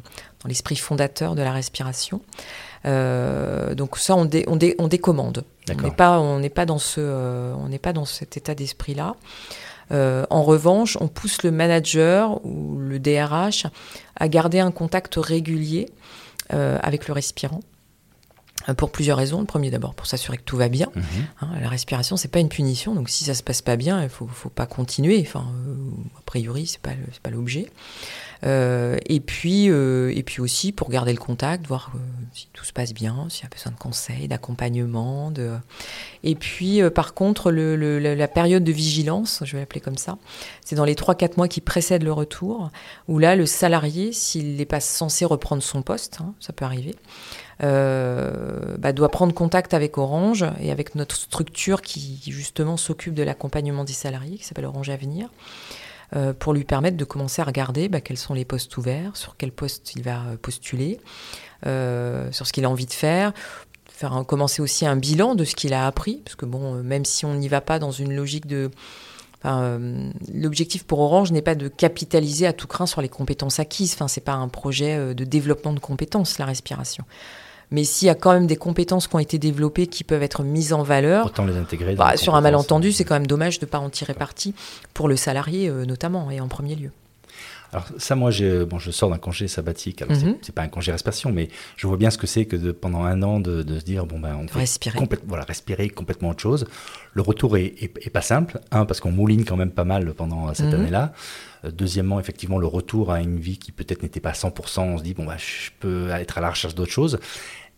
[0.46, 2.22] l'esprit fondateur de la respiration.
[2.86, 5.44] Euh, donc ça, on, on, on décommande.
[5.68, 9.14] On n'est pas, on n'est pas dans ce, on n'est pas dans cet état d'esprit-là.
[9.92, 13.66] Euh, en revanche, on pousse le manager ou le DRH
[14.16, 15.88] à garder un contact régulier
[16.52, 17.60] euh, avec le respirant
[18.68, 19.40] euh, pour plusieurs raisons.
[19.40, 20.88] Le premier d'abord pour s'assurer que tout va bien.
[20.94, 21.02] Mhm.
[21.40, 24.08] Hein, la respiration c'est pas une punition, donc si ça se passe pas bien, il
[24.08, 25.22] faut, faut pas continuer.
[25.26, 25.46] Enfin,
[26.18, 27.70] a priori c'est pas pas l'objet.
[28.44, 31.98] Euh, et, puis, euh, et puis aussi pour garder le contact, voir euh,
[32.32, 35.30] si tout se passe bien, s'il y a besoin de conseils, d'accompagnement.
[35.30, 35.52] De...
[36.24, 40.16] Et puis, par contre, le, la période de vigilance, je vais l'appeler comme ça,
[40.64, 42.70] c'est dans les 3-4 mois qui précèdent le retour,
[43.08, 46.96] où là, le salarié, s'il n'est pas censé reprendre son poste, hein, ça peut arriver,
[47.60, 53.84] bah, doit prendre contact avec Orange et avec notre structure qui justement s'occupe de l'accompagnement
[53.84, 55.28] des salariés, qui s'appelle Orange Avenir.
[56.16, 59.36] Euh, pour lui permettre de commencer à regarder bah, quels sont les postes ouverts, sur
[59.36, 60.98] quel poste il va euh, postuler,
[61.66, 63.32] euh, sur ce qu'il a envie de faire,
[63.88, 67.24] faire commencer aussi un bilan de ce qu'il a appris, parce que bon, même si
[67.26, 68.70] on n'y va pas dans une logique de
[69.42, 73.94] L'objectif pour Orange n'est pas de capitaliser à tout craint sur les compétences acquises.
[73.94, 77.06] Enfin, c'est pas un projet de développement de compétences, la respiration.
[77.70, 80.42] Mais s'il y a quand même des compétences qui ont été développées qui peuvent être
[80.42, 81.94] mises en valeur, autant les intégrer.
[81.94, 84.54] Bah, sur un malentendu, c'est quand même dommage de ne pas en tirer parti
[84.92, 86.90] pour le salarié euh, notamment et en premier lieu.
[87.72, 88.30] Alors ça, moi,
[88.68, 90.02] bon, je sors d'un congé sabbatique.
[90.02, 90.38] Alors c'est mhm.
[90.54, 93.22] pas un congé respiration, mais je vois bien ce que c'est que de, pendant un
[93.22, 94.98] an de, se dire bon ben on fait respirer.
[95.26, 96.66] voilà respirer complètement autre chose.
[97.12, 98.58] Le retour est, est, pas simple.
[98.72, 100.80] Un parce qu'on mouline quand même pas mal pendant cette mhm.
[100.80, 101.12] année-là.
[101.64, 104.80] Euh, deuxièmement, effectivement, le retour à une vie qui peut-être n'était pas 100%.
[104.80, 107.20] On se dit bon ben je peux être à la recherche d'autre chose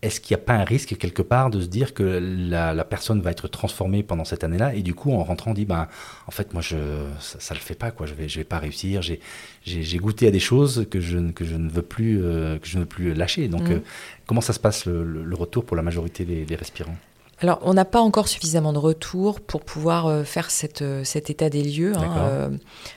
[0.02, 3.20] est-ce qu'il n'y a pas un risque quelque part de se dire que la, personne
[3.20, 5.88] va être transformée pendant cette année-là et du coup en rentrant on dit ben
[6.26, 6.76] en fait moi je
[7.20, 8.06] ça, ne le fait pas quoi.
[8.06, 9.00] Je vais je vais pas réussir.
[9.02, 9.20] J'ai
[9.64, 12.76] j'ai goûté à des choses que je que je ne veux plus euh, que je
[12.76, 13.48] ne veux plus lâcher.
[13.48, 13.72] Donc mmh.
[13.72, 13.78] euh,
[14.26, 16.96] comment ça se passe le, retour pour la majorité des respirants?
[17.42, 21.28] Alors, on n'a pas encore suffisamment de retours pour pouvoir euh, faire cette, euh, cet
[21.28, 21.92] état des lieux.
[21.96, 22.14] Hein.
[22.16, 22.48] Euh,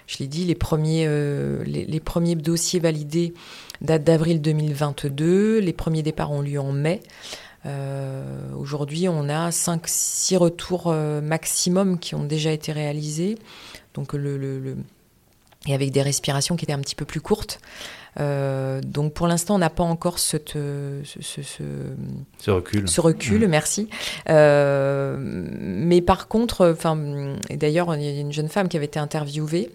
[0.05, 1.07] je l'ai dit, les premiers,
[1.65, 3.33] les, premiers dossiers validés
[3.81, 5.59] datent d'avril 2022.
[5.59, 7.01] Les premiers départs ont lieu en mai.
[8.55, 13.39] Aujourd'hui, on a 5-6 retours maximum qui ont déjà été réalisés.
[13.95, 14.77] Donc, le, le,
[15.65, 17.59] et avec des respirations qui étaient un petit peu plus courtes.
[18.19, 22.87] Euh, donc pour l'instant, on n'a pas encore cette, euh, ce, ce, recul.
[22.87, 23.49] Ce recul, mmh.
[23.49, 23.89] merci.
[24.29, 26.97] Euh, mais par contre, enfin,
[27.49, 29.71] d'ailleurs, il y a une jeune femme qui avait été interviewée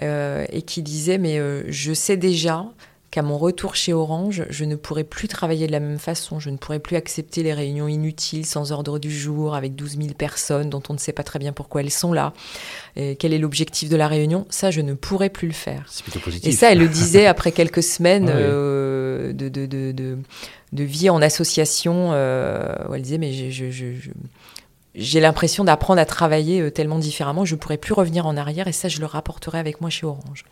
[0.00, 2.66] et qui disait, mais je sais déjà
[3.12, 6.48] qu'à mon retour chez Orange, je ne pourrai plus travailler de la même façon, je
[6.48, 10.70] ne pourrai plus accepter les réunions inutiles, sans ordre du jour, avec 12 000 personnes
[10.70, 12.32] dont on ne sait pas très bien pourquoi elles sont là,
[12.96, 15.84] et quel est l'objectif de la réunion, ça, je ne pourrais plus le faire.
[15.90, 16.48] C'est plutôt positif.
[16.48, 21.20] Et ça, elle le disait après quelques semaines euh, de, de, de, de, vie en
[21.20, 24.10] association, euh, où elle disait, mais je, je, je
[24.94, 28.68] j'ai l'impression d'apprendre à travailler euh, tellement différemment, je ne pourrais plus revenir en arrière
[28.68, 30.44] et ça, je le rapporterai avec moi chez Orange.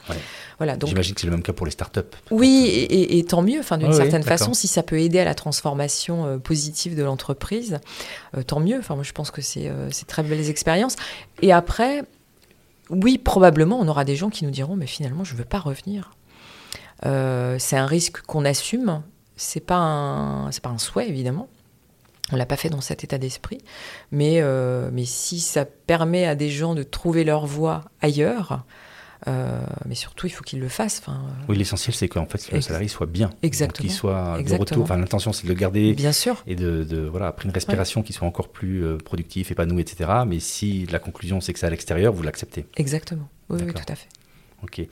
[0.59, 2.01] Voilà, donc, J'imagine que c'est le même cas pour les startups.
[2.31, 6.27] Oui, et, tant mieux, enfin, d'une certaine façon, si ça peut aider à la transformation
[6.27, 7.79] euh, positive de l'entreprise,
[8.37, 8.79] euh, tant mieux.
[8.79, 10.97] Enfin, moi, je pense que c'est c'est très belles expériences.
[11.43, 12.03] Et après,
[12.89, 15.59] oui, probablement, on aura des gens qui nous diront, mais finalement, je ne veux pas
[15.59, 16.13] revenir.
[17.03, 19.03] c'est un risque qu'on assume,
[19.37, 21.49] c'est pas c'est pas un souhait, évidemment.
[22.33, 23.59] On l'a pas fait dans cet état d'esprit,
[24.13, 28.65] mais, euh, mais si ça permet à des gens de trouver leur voie ailleurs,
[29.29, 31.01] euh, mais surtout, il faut qu'ils le fassent.
[31.01, 33.31] Enfin, oui, l'essentiel, c'est qu'en fait, le salarié soit bien.
[33.43, 33.87] Exactement.
[33.87, 34.83] Qu'il soit de retour.
[34.83, 35.93] Enfin, l'intention, c'est de le garder.
[35.93, 36.43] Bien sûr.
[36.47, 40.11] Et de, de voilà, après une respiration, qui soit encore plus euh, productif, épanoui, etc.
[40.27, 42.67] Mais si la conclusion, c'est que c'est à l'extérieur, vous l'acceptez.
[42.77, 43.29] Exactement.
[43.51, 44.09] Oui, oui, tout à fait.
[44.63, 44.83] Ok.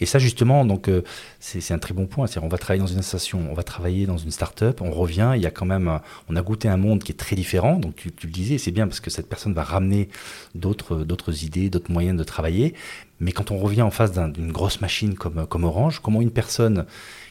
[0.00, 1.02] Et ça justement, donc euh,
[1.40, 2.26] c'est un très bon point.
[2.26, 5.32] C'est on va travailler dans une association, on va travailler dans une start-up, on revient,
[5.36, 7.76] il y a quand même, on a goûté un monde qui est très différent.
[7.76, 10.08] Donc tu, tu le disais, c'est bien parce que cette personne va ramener
[10.54, 12.74] d'autres idées, d'autres moyens de travailler.
[13.20, 16.86] Mais quand on revient en face d'une grosse machine comme comme Orange, comment une personne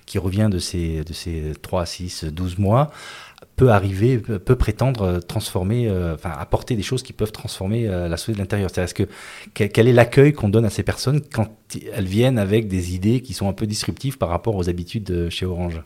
[0.05, 2.91] qui revient de ces de ces 3, 6, 12 mois
[3.57, 8.15] peut arriver, peut prétendre euh, transformer, euh, apporter des choses qui peuvent transformer euh, la
[8.15, 8.69] société de l'intérieur.
[8.71, 9.07] C'est-à-dire
[9.53, 11.49] que quel est l'accueil qu'on donne à ces personnes quand
[11.91, 15.47] elles viennent avec des idées qui sont un peu disruptives par rapport aux habitudes chez
[15.47, 15.81] Orange?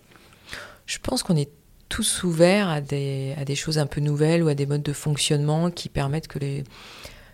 [0.86, 1.50] Je pense qu'on est
[1.88, 4.94] tous ouverts à des, à des choses un peu nouvelles ou à des modes de
[4.94, 6.64] fonctionnement qui permettent que les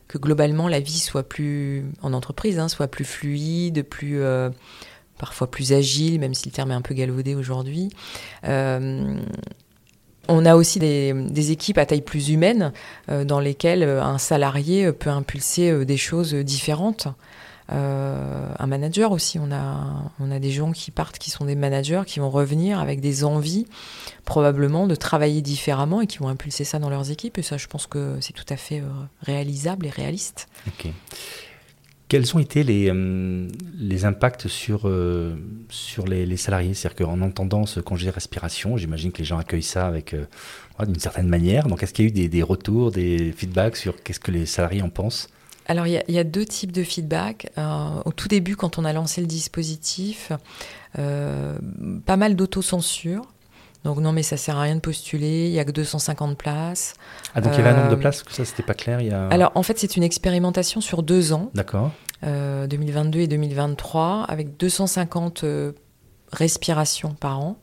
[0.08, 4.22] que globalement la vie soit plus en entreprise, hein, soit plus fluide, plus
[5.18, 7.90] parfois plus agile, même si le terme est un peu galvaudé aujourd'hui.
[10.28, 12.74] On a aussi des, équipes à taille plus humaine
[13.10, 17.08] euh, dans lesquelles euh, un salarié peut impulser euh, des choses différentes.
[17.70, 22.04] un manager aussi, on a, on a des gens qui partent, qui sont des managers,
[22.06, 23.66] qui vont revenir avec des envies
[24.24, 27.38] probablement de travailler différemment et qui vont impulser ça dans leurs équipes.
[27.38, 28.82] Et ça, je pense que c'est tout à fait
[29.22, 30.48] réalisable et réaliste.
[32.08, 33.50] Quels ont été les, euh,
[34.04, 35.36] impacts sur, euh,
[35.70, 36.74] sur les, salariés?
[36.74, 40.26] C'est-à-dire qu'en entendant ce congé respiration, j'imagine que les gens accueillent ça avec euh,
[40.86, 41.68] d'une certaine manière.
[41.68, 44.46] Donc, est-ce qu'il y a eu des, des retours, des feedbacks sur qu'est-ce que les
[44.46, 45.28] salariés en pensent?
[45.66, 47.52] Alors, il y, a, deux types de feedback.
[48.06, 50.32] au tout début, quand on a lancé le dispositif,
[50.94, 53.24] pas mal d'autocensure.
[53.88, 56.96] Donc non, mais ça sert à rien de postuler, il y a que 250 places.
[57.34, 59.08] Ah, donc il y avait un nombre de places, que ça, c'était pas clair il
[59.08, 59.30] y a...
[59.30, 61.52] Alors, en fait, c'est une expérimentation sur deux ans.
[61.54, 61.92] D'accord.
[62.22, 65.72] 2022 et 2023, avec 250 euh,
[66.34, 67.56] respirations par an.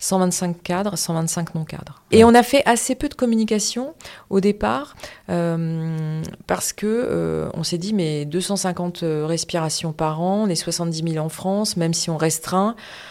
[0.00, 2.02] 125 cadres, 125 non-cadres.
[2.10, 3.94] Et on a fait assez peu de communication
[4.30, 4.96] au départ
[5.28, 11.12] euh, parce que euh, on s'est dit mais 250 respirations par an, on est 70
[11.12, 13.09] 000 en France, même si on restreint, euh,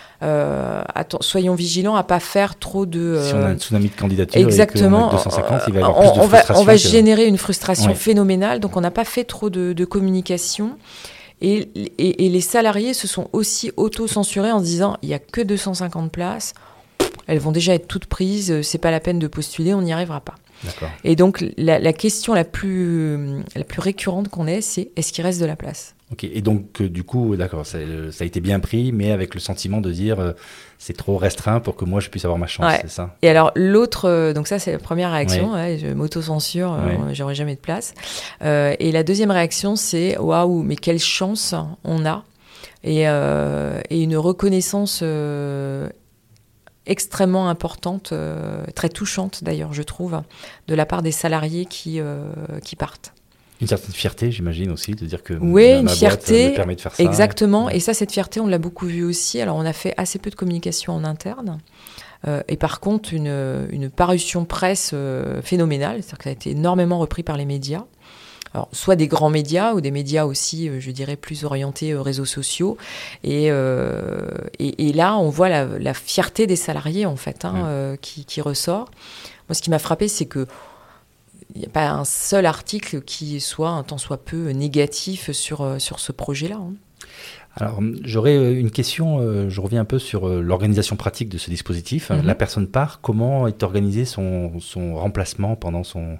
[1.22, 3.20] soyons vigilants à pas faire trop de.
[3.24, 5.10] si on a un tsunami de candidature, exactement.
[5.10, 7.94] Et 250, il va y avoir plus de on va, on va générer une frustration
[7.96, 10.78] phénoménale, donc on n'a pas fait trop de, de communication.
[11.42, 15.20] Et, et, et, les salariés se sont aussi auto-censurés en se disant il n'y a
[15.20, 16.54] que 250 places,
[17.28, 20.20] elles vont déjà être toutes prises, c'est pas la peine de postuler, on n'y arrivera
[20.20, 20.36] pas.
[21.04, 25.24] Et donc la, la, question la plus, la plus récurrente qu'on ait, c'est est-ce qu'il
[25.24, 25.96] reste de la place?
[26.12, 29.40] Ok, et donc euh, du coup, d'accord, ça, a été bien pris, mais avec le
[29.40, 30.32] sentiment de dire euh,
[30.80, 33.16] c'est trop restreint pour que moi je puisse avoir ma chance, c'est ça?
[33.22, 36.76] Et alors l'autre, euh, donc ça c'est la première réaction, je m'auto-censure,
[37.14, 37.94] j'aurai jamais de place.
[38.42, 42.24] et la deuxième réaction c'est waouh, mais quelle chance on a
[42.84, 45.04] et, et une reconnaissance
[46.90, 48.14] extrêmement importante,
[48.76, 50.22] très touchante d'ailleurs, je trouve,
[50.68, 52.02] de la part des salariés qui,
[52.64, 53.14] qui partent.
[53.62, 57.04] Une certaine fierté, j'imagine aussi, de dire que oui, une fierté, permet de faire ça.
[57.04, 57.70] Exactement.
[57.70, 59.42] Et ça, cette fierté, on l'a beaucoup vu aussi.
[59.42, 61.60] Alors, on a fait assez peu de communication en interne.
[62.28, 66.52] Euh, et par contre, une, une parution presse euh, phénoménale, c'est-à-dire que ça a été
[66.52, 67.84] énormément repris par les médias.
[68.54, 72.02] Alors, soit des grands médias ou des médias aussi, euh, je dirais, plus orientés aux
[72.02, 72.78] réseaux sociaux.
[73.24, 78.26] Et, et, et, là, on voit la, la, fierté des salariés, en fait, hein, qui,
[78.26, 78.90] qui, ressort.
[79.48, 80.48] Moi, ce qui m'a frappé, c'est que
[81.56, 85.62] il n'y a pas un seul article qui soit un tant soit peu négatif sur,
[85.62, 86.58] euh, sur ce projet-là.
[86.58, 86.74] Hein.
[87.56, 91.50] Alors, j'aurais euh, une question, euh, je reviens un peu sur l'organisation pratique de ce
[91.50, 92.12] dispositif.
[92.12, 92.26] Mhm.
[92.26, 96.20] La personne part, comment est organisé son, son remplacement pendant son,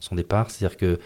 [0.00, 0.50] son départ?
[0.50, 1.00] C'est-à-dire que,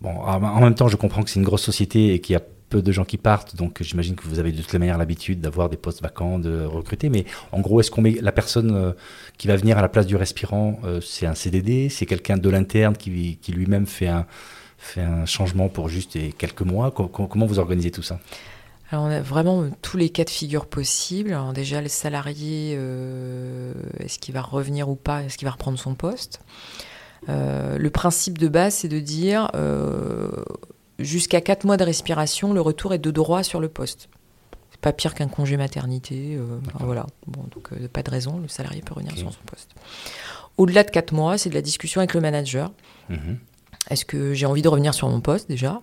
[0.00, 2.42] bon, en même temps, je comprends que c'est une grosse société et qu'il y a
[2.68, 5.68] peu de gens qui partent, donc j'imagine que vous avez de toute manière l'habitude d'avoir
[5.68, 7.08] des postes vacants, de recruter.
[7.08, 8.92] Mais en gros, est-ce qu'on met la personne euh,
[9.38, 12.50] qui va venir à la place du respirant, euh, c'est un CDD, c'est quelqu'un de
[12.50, 14.26] l'interne qui, lui-même fait un,
[15.26, 16.90] changement pour juste quelques mois?
[16.90, 18.20] Comment vous organisez tout ça?
[18.90, 21.36] Alors on a vraiment tous les cas de figure possibles.
[21.54, 25.22] Déjà le salarié, euh, est-ce qu'il va revenir ou pas?
[25.22, 26.40] Est-ce qu'il va reprendre son poste?
[27.26, 29.50] Le principe de base, c'est de dire
[30.98, 34.08] jusqu'à 4 mois de respiration, le retour est de droit sur le poste.
[34.70, 36.36] C'est pas pire qu'un congé maternité.
[36.36, 37.06] Euh, voilà.
[37.26, 39.70] Bon, donc euh, pas de raison, le salarié peut revenir sur son poste.
[40.56, 42.72] Au-delà de 4 mois, c'est de la discussion avec le manager.
[43.08, 43.38] Mhm.
[43.90, 45.80] Est-ce que j'ai envie de revenir sur mon poste déjà?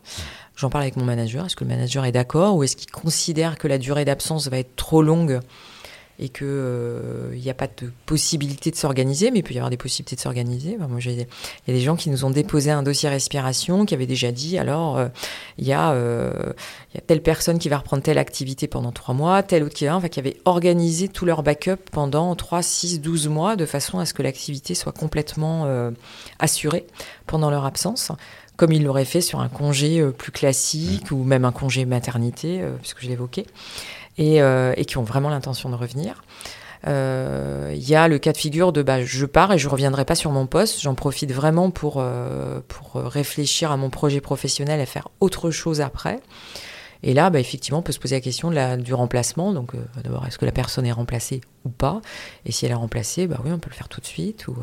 [0.55, 1.45] J'en parle avec mon manager.
[1.45, 4.59] Est-ce que le manager est d'accord ou est-ce qu'il considère que la durée d'absence va
[4.59, 5.39] être trop longue
[6.17, 9.69] et qu'il n'y euh, a pas de possibilité de s'organiser, mais il peut y avoir
[9.69, 10.77] des possibilités de s'organiser.
[10.77, 11.25] moi, il y a
[11.67, 15.07] des gens qui nous ont déposé un dossier respiration, qui avaient déjà dit, alors, euh,
[15.57, 16.31] il y, euh,
[16.93, 19.85] y, a telle personne qui va reprendre telle activité pendant trois mois, telle autre qui
[19.85, 23.99] va, enfin, qui avait organisé tout leur backup pendant 3, 6, 12 mois, de façon
[23.99, 25.67] à ce que l'activité soit complètement
[26.39, 26.85] assurée
[27.27, 28.11] pendant leur absence.
[28.55, 33.01] comme il l'aurait fait sur un congé plus classique ou même un congé maternité, puisque
[33.01, 33.45] je l'évoquais,
[34.17, 36.23] et, et, qui ont vraiment l'intention de revenir.
[36.87, 40.15] Il y a le cas de figure de bah, je pars et je reviendrai pas
[40.15, 42.03] sur mon poste, j'en profite vraiment pour,
[42.67, 46.19] pour réfléchir à mon projet professionnel et faire autre chose après.
[47.05, 49.53] Et là, bah, effectivement, on peut se poser la question de la, du remplacement.
[49.53, 52.01] Donc, euh, d'abord, est-ce que la personne est remplacée ou pas?
[52.45, 54.47] Et si elle est remplacée, bah oui, on peut le faire tout de suite.
[54.47, 54.55] Ou,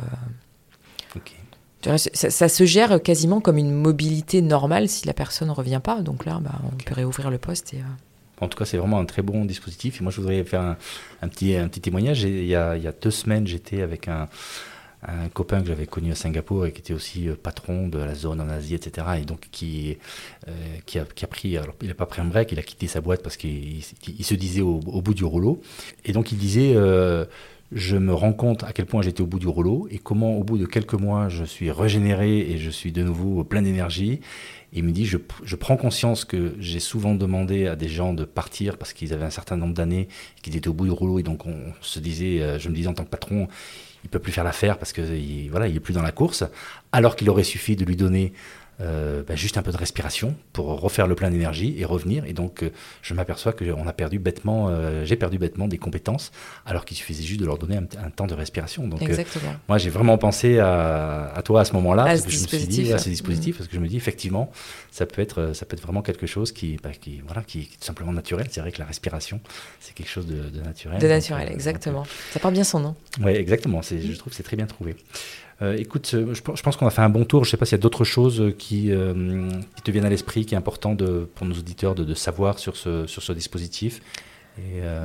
[1.86, 6.00] euh, ça, se gère quasiment comme une mobilité normale si la personne ne revient pas.
[6.00, 7.74] Donc là, bah, on peut réouvrir le poste.
[7.74, 7.82] Et, euh,
[8.42, 10.00] En tout cas, c'est vraiment un très bon dispositif.
[10.00, 10.76] Et moi, je voudrais faire
[11.22, 12.22] un, petit, témoignage.
[12.24, 14.28] Il y, a, deux semaines, j'étais avec un,
[15.34, 18.40] copain que j'avais connu à Singapour et qui était aussi euh, patron de la zone
[18.40, 19.06] en Asie, etc.
[19.20, 19.94] Et donc euh,
[20.86, 23.20] qui, a, pris, alors il n'a pas pris un break, il a quitté sa boîte
[23.20, 25.60] parce qu'il se disait au, bout du rouleau.
[26.04, 27.24] Et donc il disait, euh,
[27.72, 30.44] je me rends compte à quel point j'étais au bout du rouleau et comment au
[30.44, 34.20] bout de quelques mois je suis régénéré et je suis de nouveau plein d'énergie.
[34.72, 35.18] Il me dit, je,
[35.56, 39.30] prends conscience que j'ai souvent demandé à des gens de partir parce qu'ils avaient un
[39.30, 40.08] certain nombre d'années,
[40.42, 42.94] qu'ils étaient au bout du rouleau et donc on se disait, je me disais en
[42.94, 43.48] tant que patron,
[44.04, 46.44] il peut plus faire l'affaire parce que il, voilà, il est plus dans la course,
[46.90, 48.32] alors qu'il aurait suffi de lui donner
[48.82, 52.24] euh, bah, juste un peu de respiration pour refaire le plein d'énergie et revenir.
[52.24, 52.70] Et donc, euh,
[53.02, 56.32] je m'aperçois que on a perdu bêtement, euh, j'ai perdu bêtement des compétences,
[56.66, 58.88] alors qu'il suffisait juste de leur donner un, temps de respiration.
[58.88, 59.00] Donc,
[59.68, 62.92] moi, j'ai vraiment pensé à, toi à ce moment-là, à ce je me suis dit
[62.92, 64.50] à ce dispositif, parce que je me dis effectivement,
[64.90, 67.64] ça peut être, ça peut être vraiment quelque chose qui, bah, qui, voilà, qui est
[67.64, 68.48] tout simplement naturel.
[68.50, 69.40] C'est vrai que la respiration,
[69.80, 70.98] c'est quelque chose de, naturel.
[70.98, 72.04] De naturel, exactement.
[72.32, 72.96] ça porte bien son nom.
[73.20, 73.80] Oui, exactement.
[73.82, 74.96] Je trouve que c'est très bien trouvé.
[75.76, 77.44] Écoute, euh, je, pense qu'on a fait un bon tour.
[77.44, 78.54] Je ne sais pas s'il y a d'autres choses
[78.90, 80.96] euh, qui, te viennent à l'esprit, qui est important
[81.34, 84.00] pour nos auditeurs de, savoir sur ce, sur ce dispositif.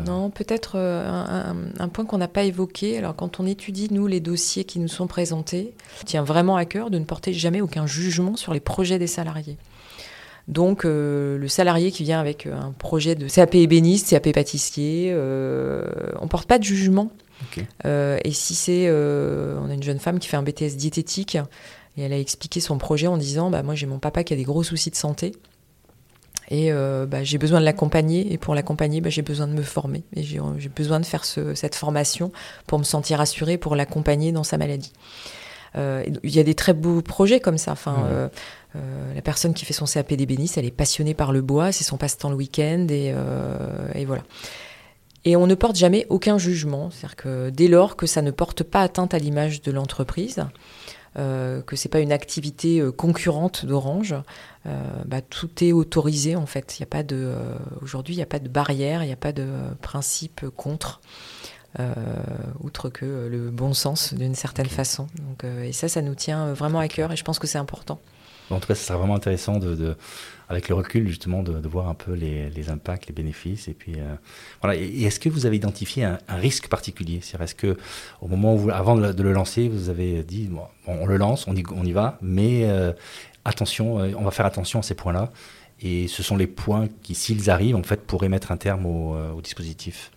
[0.05, 2.97] Non, peut-être un, point qu'on n'a pas évoqué.
[2.97, 6.65] Alors, quand on étudie, nous, les dossiers qui nous sont présentés, on tient vraiment à
[6.65, 9.57] cœur de ne porter jamais aucun jugement sur les projets des salariés.
[10.49, 16.29] Donc, le salarié qui vient avec un projet de CAP ébéniste, CAP pâtissier, on ne
[16.29, 17.11] porte pas de jugement
[17.85, 21.37] euh, et si c'est, euh, on a une jeune femme qui fait un BTS diététique
[21.97, 24.37] et elle a expliqué son projet en disant, bah moi j'ai mon papa qui a
[24.37, 25.33] des gros soucis de santé
[26.49, 29.63] et euh, bah, j'ai besoin de l'accompagner et pour l'accompagner bah, j'ai besoin de me
[29.63, 32.31] former et j'ai besoin de faire cette formation
[32.67, 34.93] pour me sentir assurée pour l'accompagner dans sa maladie.
[35.75, 37.71] Il y a des très beaux projets comme ça.
[37.71, 38.29] Enfin,
[38.73, 41.97] la personne qui fait son CAP d'ébéniste, elle est passionnée par le bois, c'est son
[41.97, 43.13] passe-temps le week-end et,
[43.93, 44.23] et voilà.
[45.23, 46.89] Et on ne porte jamais aucun jugement.
[46.89, 50.45] C'est-à-dire que dès lors que ça ne porte pas atteinte à l'image de l'entreprise,
[51.17, 54.15] euh, que c'est pas une activité euh, concurrente d'Orange,
[54.65, 54.71] euh,
[55.05, 56.77] bah, tout est autorisé en fait.
[56.77, 59.13] Il y a pas de, euh, aujourd'hui, il n'y a pas de barrière, il n'y
[59.13, 59.47] a pas de
[59.81, 61.01] principe contre.
[62.63, 65.07] outre que le bon sens d'une certaine façon.
[65.15, 67.99] Donc, et ça, ça nous tient vraiment à cœur et je pense que c'est important.
[68.49, 69.95] En tout cas, ce sera vraiment intéressant de,
[70.49, 73.67] avec le recul justement de, voir un peu les, impacts, les bénéfices.
[73.67, 74.15] Et puis euh,
[74.61, 74.79] voilà.
[74.79, 77.17] Et, est-ce que vous avez identifié un, risque particulier?
[77.17, 77.77] Est-ce que
[78.21, 81.55] au moment où avant de le lancer, vous avez dit bon, on le lance, on
[81.55, 82.93] y, on y va, mais euh,
[83.45, 85.31] attention, euh, on va faire attention à ces points-là.
[85.79, 89.41] Et ce sont les points qui, s'ils arrivent, en fait, pourraient mettre un terme au
[89.43, 90.11] dispositif.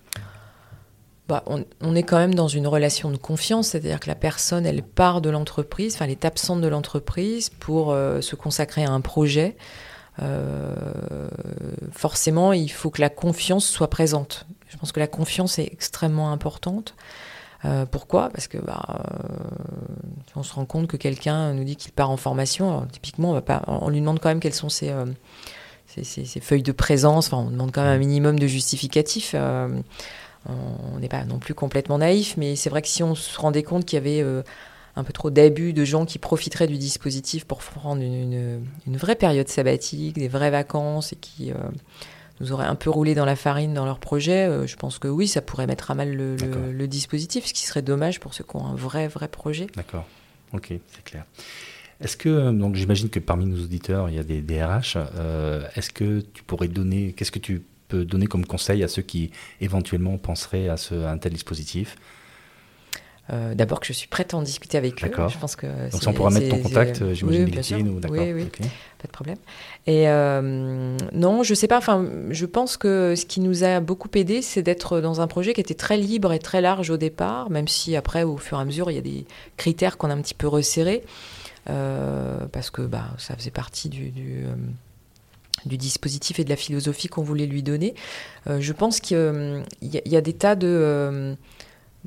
[1.29, 4.83] Bah, on, est quand même dans une relation de confiance, c'est-à-dire que la personne, elle
[4.83, 9.55] part de l'entreprise, enfin, elle est absente de l'entreprise pour se consacrer à un projet.
[10.21, 11.29] Euh,
[11.93, 14.47] forcément, il faut que la confiance soit présente.
[14.69, 16.95] Je pense que la confiance est extrêmement importante.
[17.65, 18.31] Euh, pourquoi?
[18.31, 19.05] Parce que bah,
[20.37, 22.87] on se rend compte que quelqu'un nous dit qu'il part en formation.
[22.93, 24.93] typiquement, on, lui demande quand même quelles sont ses,
[26.41, 27.27] feuilles de présence.
[27.27, 29.35] Enfin, on demande quand même un minimum de justificatif
[30.49, 33.63] on n'est pas non plus complètement naïf, mais c'est vrai que si on se rendait
[33.63, 34.43] compte qu'il y avait euh,
[34.97, 39.49] un peu trop d'abus de gens qui profiteraient du dispositif pour prendre une, vraie période
[39.49, 41.55] sabbatique, des vraies vacances et qui euh,
[42.41, 45.09] nous auraient un peu roulé dans la farine dans leur projet, euh, je pense que
[45.09, 48.57] oui, ça pourrait mettre à mal le, dispositif, ce qui serait dommage pour ceux qui
[48.57, 49.69] ont un vrai, vrai projet.
[49.77, 50.07] D'accord,
[50.53, 51.25] ok, c'est clair.
[52.01, 54.97] Est-ce que, donc j'imagine que parmi nos auditeurs, il y a des DRH,
[55.77, 60.17] est-ce que tu pourrais donner, qu'est-ce que tu donner comme conseil à ceux qui éventuellement
[60.17, 61.97] penseraient à, ce, un tel dispositif?
[63.33, 65.11] Euh, D'abord que je suis prête à en discuter avec eux.
[65.29, 68.01] Je pense que Donc ça, on pourra mettre ton contact, euh, j'imagine, oui, LinkedIn ou
[68.01, 68.19] d'accord.
[68.19, 68.45] Oui, oui.
[68.99, 69.37] pas de problème.
[69.87, 71.79] Et euh, non, je sais pas.
[71.79, 75.55] Enfin, je pense que ce qui nous a beaucoup aidé, c'est d'être dans un projet
[75.55, 78.63] qui était très libre et très large au départ, même si après, au fur et
[78.63, 81.03] à mesure, il y a des critères qu'on a un petit peu resserrés,
[81.67, 84.45] parce que bah, ça faisait partie du, du
[85.67, 87.95] du dispositif et de la philosophie qu'on voulait lui donner.
[88.49, 91.37] Euh, je pense qu'il euh, y, a des tas de...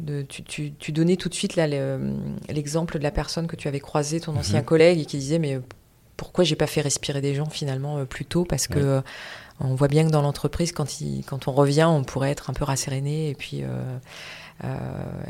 [0.09, 4.35] Euh, tu, donnais tout de suite l'exemple de la personne que tu avais croisée, ton
[4.35, 4.65] ancien mhm.
[4.65, 5.59] collègue, et qui disait mais
[6.17, 8.45] pourquoi j'ai pas fait respirer des gens finalement plus tôt?
[8.45, 9.01] Parce que
[9.59, 10.87] on voit bien que dans l'entreprise, quand,
[11.27, 13.63] quand on revient, on pourrait être un peu rasséréné et puis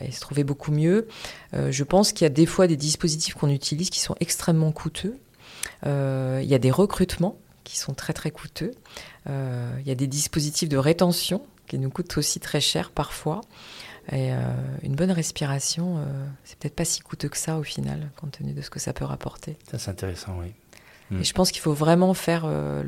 [0.01, 1.07] et se trouver beaucoup mieux.
[1.53, 5.17] je pense qu'il y a des fois des dispositifs qu'on utilise qui sont extrêmement coûteux.
[5.85, 8.71] il y a des recrutements qui sont très très coûteux.
[9.27, 13.41] il y a des dispositifs de rétention qui nous coûtent aussi très cher parfois.
[14.11, 14.37] Et euh,
[14.81, 16.03] une bonne respiration, euh,
[16.43, 18.91] c'est peut-être pas si coûteux que ça au final, compte tenu de ce que ça
[18.91, 19.57] peut rapporter.
[19.71, 20.47] Ça, c'est intéressant, oui.
[21.11, 21.23] Et mm.
[21.23, 22.83] je pense qu'il faut vraiment faire euh,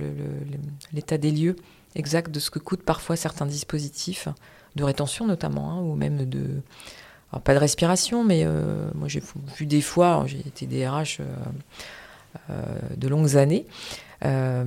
[0.91, 1.55] l'état des lieux
[1.95, 4.27] exact de ce que coûtent parfois certains dispositifs,
[4.75, 6.61] de rétention notamment, hein, ou même de.
[7.31, 8.45] Alors, pas de respiration, mais
[8.93, 9.21] moi j'ai
[9.57, 11.21] vu des fois, j'ai été DRH
[12.49, 13.65] de longues années,
[14.23, 14.63] euh,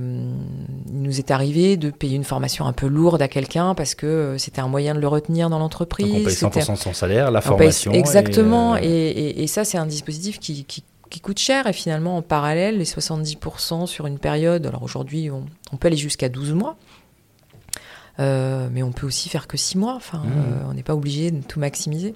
[0.87, 4.05] il nous est arrivé de payer une formation un peu lourde à quelqu'un parce que
[4.05, 6.05] euh, c'était un moyen de le retenir dans l'entreprise.
[6.43, 7.91] on paye 100% de son salaire, la formation.
[7.91, 8.75] exactement.
[8.75, 10.83] Euh, et, et, ça, c'est un dispositif qui, qui,
[11.21, 11.67] coûte cher.
[11.67, 16.29] Et finalement, en parallèle, les 70% sur une période, alors aujourd'hui, on, peut aller jusqu'à
[16.29, 16.75] 12 mois.
[18.19, 19.95] mais on peut aussi faire que 6 mois.
[19.95, 20.69] Enfin, mmh.
[20.69, 22.13] on n'est pas obligé de tout maximiser.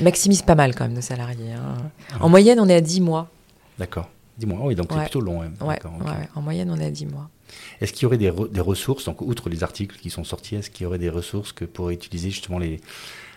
[0.00, 1.52] maximise pas mal quand même nos salariés.
[1.52, 1.76] Hein.
[2.12, 3.28] Ah en moyenne, on est à 10 mois.
[3.78, 4.08] D'accord.
[4.38, 5.40] Dis mois, oui, donc c'est plutôt long.
[5.60, 5.78] Ouais,
[6.34, 7.28] en moyenne, on est à 10 mois.
[7.80, 10.70] Est-ce qu'il y aurait des, des, ressources, donc outre les articles qui sont sortis, est-ce
[10.70, 12.80] qu'il y aurait des ressources que pourraient utiliser justement les,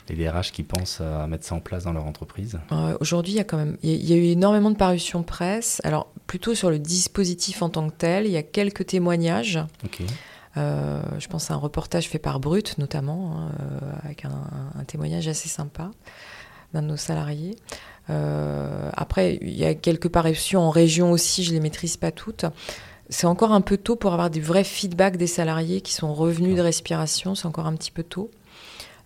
[0.10, 2.60] les DRH qui pensent à mettre ça en place dans leur entreprise?
[2.72, 5.82] Euh, Aujourd'hui, il y a quand même il y, a eu énormément de parutions presse.
[5.84, 9.60] Alors, plutôt sur le dispositif en tant que tel, il y a quelques témoignages.
[10.58, 14.84] Euh, je pense à un reportage fait par Brut, notamment, hein, euh, avec un, un,
[14.84, 15.91] témoignage assez sympa
[16.74, 17.56] d'un de nos salariés.
[18.10, 22.45] Euh, après, il y a quelques parutions en région aussi, je les maîtrise pas toutes.
[23.10, 26.56] C'est encore un peu tôt pour avoir des vrais feedbacks des salariés qui sont revenus
[26.56, 28.32] de respiration, c'est encore un petit peu tôt.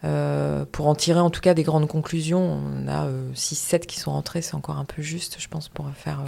[0.03, 3.99] Euh, pour en tirer en tout cas des grandes conclusions, on a 6-7 euh, qui
[3.99, 6.23] sont rentrés, c'est encore un peu juste, je pense, pour faire,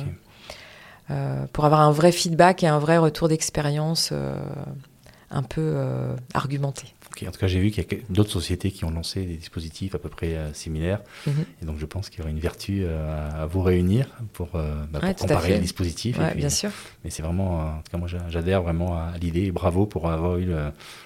[1.54, 4.12] pour avoir un vrai feedback et un vrai retour d'expérience
[5.30, 5.78] un peu
[6.34, 6.96] argumenté
[7.26, 9.96] en tout cas, j'ai vu qu'il y a d'autres sociétés qui ont lancé des dispositifs
[9.96, 11.00] à peu près euh, similaires.
[11.26, 11.46] Mhm.
[11.62, 14.84] Et donc, je pense qu'il y aurait une vertu euh, à, vous réunir pour, euh,
[14.92, 16.20] bah, comparer les dispositifs.
[16.36, 16.70] bien sûr.
[17.04, 19.52] Mais c'est vraiment, en tout cas, moi, j'adhère vraiment à l'idée.
[19.52, 20.46] Bravo pour avoir eu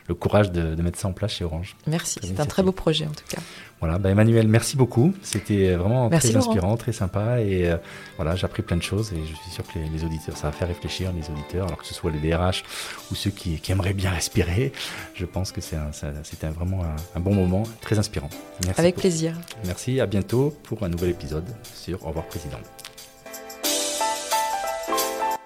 [0.08, 1.76] le, courage de, de, mettre ça en place chez Orange.
[1.88, 2.20] Merci.
[2.22, 3.42] C'est un très beau projet, en tout cas.
[3.82, 5.12] Voilà, bah, Emmanuel, merci beaucoup.
[5.24, 7.42] C'était vraiment très inspirant, très sympa.
[7.42, 7.78] Et euh,
[8.16, 10.54] voilà, j'ai appris plein de choses et je suis sûr que les, auditeurs, ça va
[10.54, 12.64] faire réfléchir les auditeurs, alors que ce soit les DRH
[13.12, 14.72] ou ceux qui, aimeraient bien respirer.
[15.16, 16.84] Je pense que c'était vraiment
[17.16, 18.30] un, bon moment, très inspirant.
[18.66, 19.34] Merci Avec plaisir.
[19.66, 22.60] Merci, à bientôt pour un nouvel épisode sur Au revoir Président.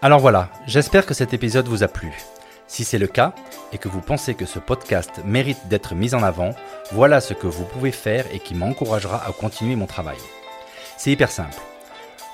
[0.02, 2.12] Alors voilà, j'espère que cet épisode vous a plu.
[2.68, 3.34] Si c'est le cas
[3.76, 6.52] et que vous pensez que ce podcast mérite d'être mis en avant,
[6.94, 10.16] voilà ce que vous pouvez faire et qui m'encouragera à continuer mon travail.
[10.96, 11.60] C'est hyper simple.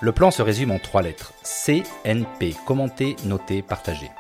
[0.02, 1.34] Le plan se résume en trois lettres.
[1.42, 4.12] CNP, commenter, noter, partager.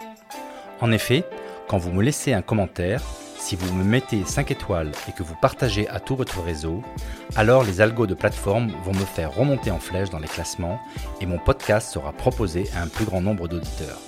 [0.79, 1.23] En effet,
[1.67, 3.03] quand vous me laissez un commentaire,
[3.37, 6.81] si vous me mettez 5 étoiles et que vous partagez à tout votre réseau,
[7.35, 10.79] alors les algos de plateforme vont me faire remonter en flèche dans les classements
[11.19, 13.99] et mon podcast sera proposé à un plus grand nombre d'auditeurs.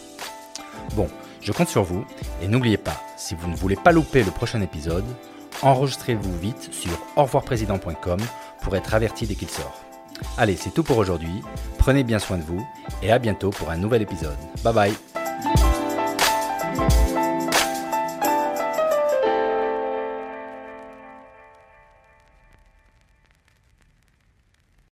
[0.96, 1.08] Bon,
[1.44, 2.06] je compte sur vous
[2.42, 5.06] et n'oubliez pas, si vous ne voulez pas louper le prochain épisode,
[5.62, 7.26] enregistrez-vous vite sur au
[8.62, 9.84] pour être averti dès qu'il sort.
[10.38, 11.42] Allez, c'est tout pour aujourd'hui.
[11.78, 12.66] Prenez bien soin de vous
[13.02, 14.38] et à bientôt pour un nouvel épisode.
[14.64, 15.13] Bye bye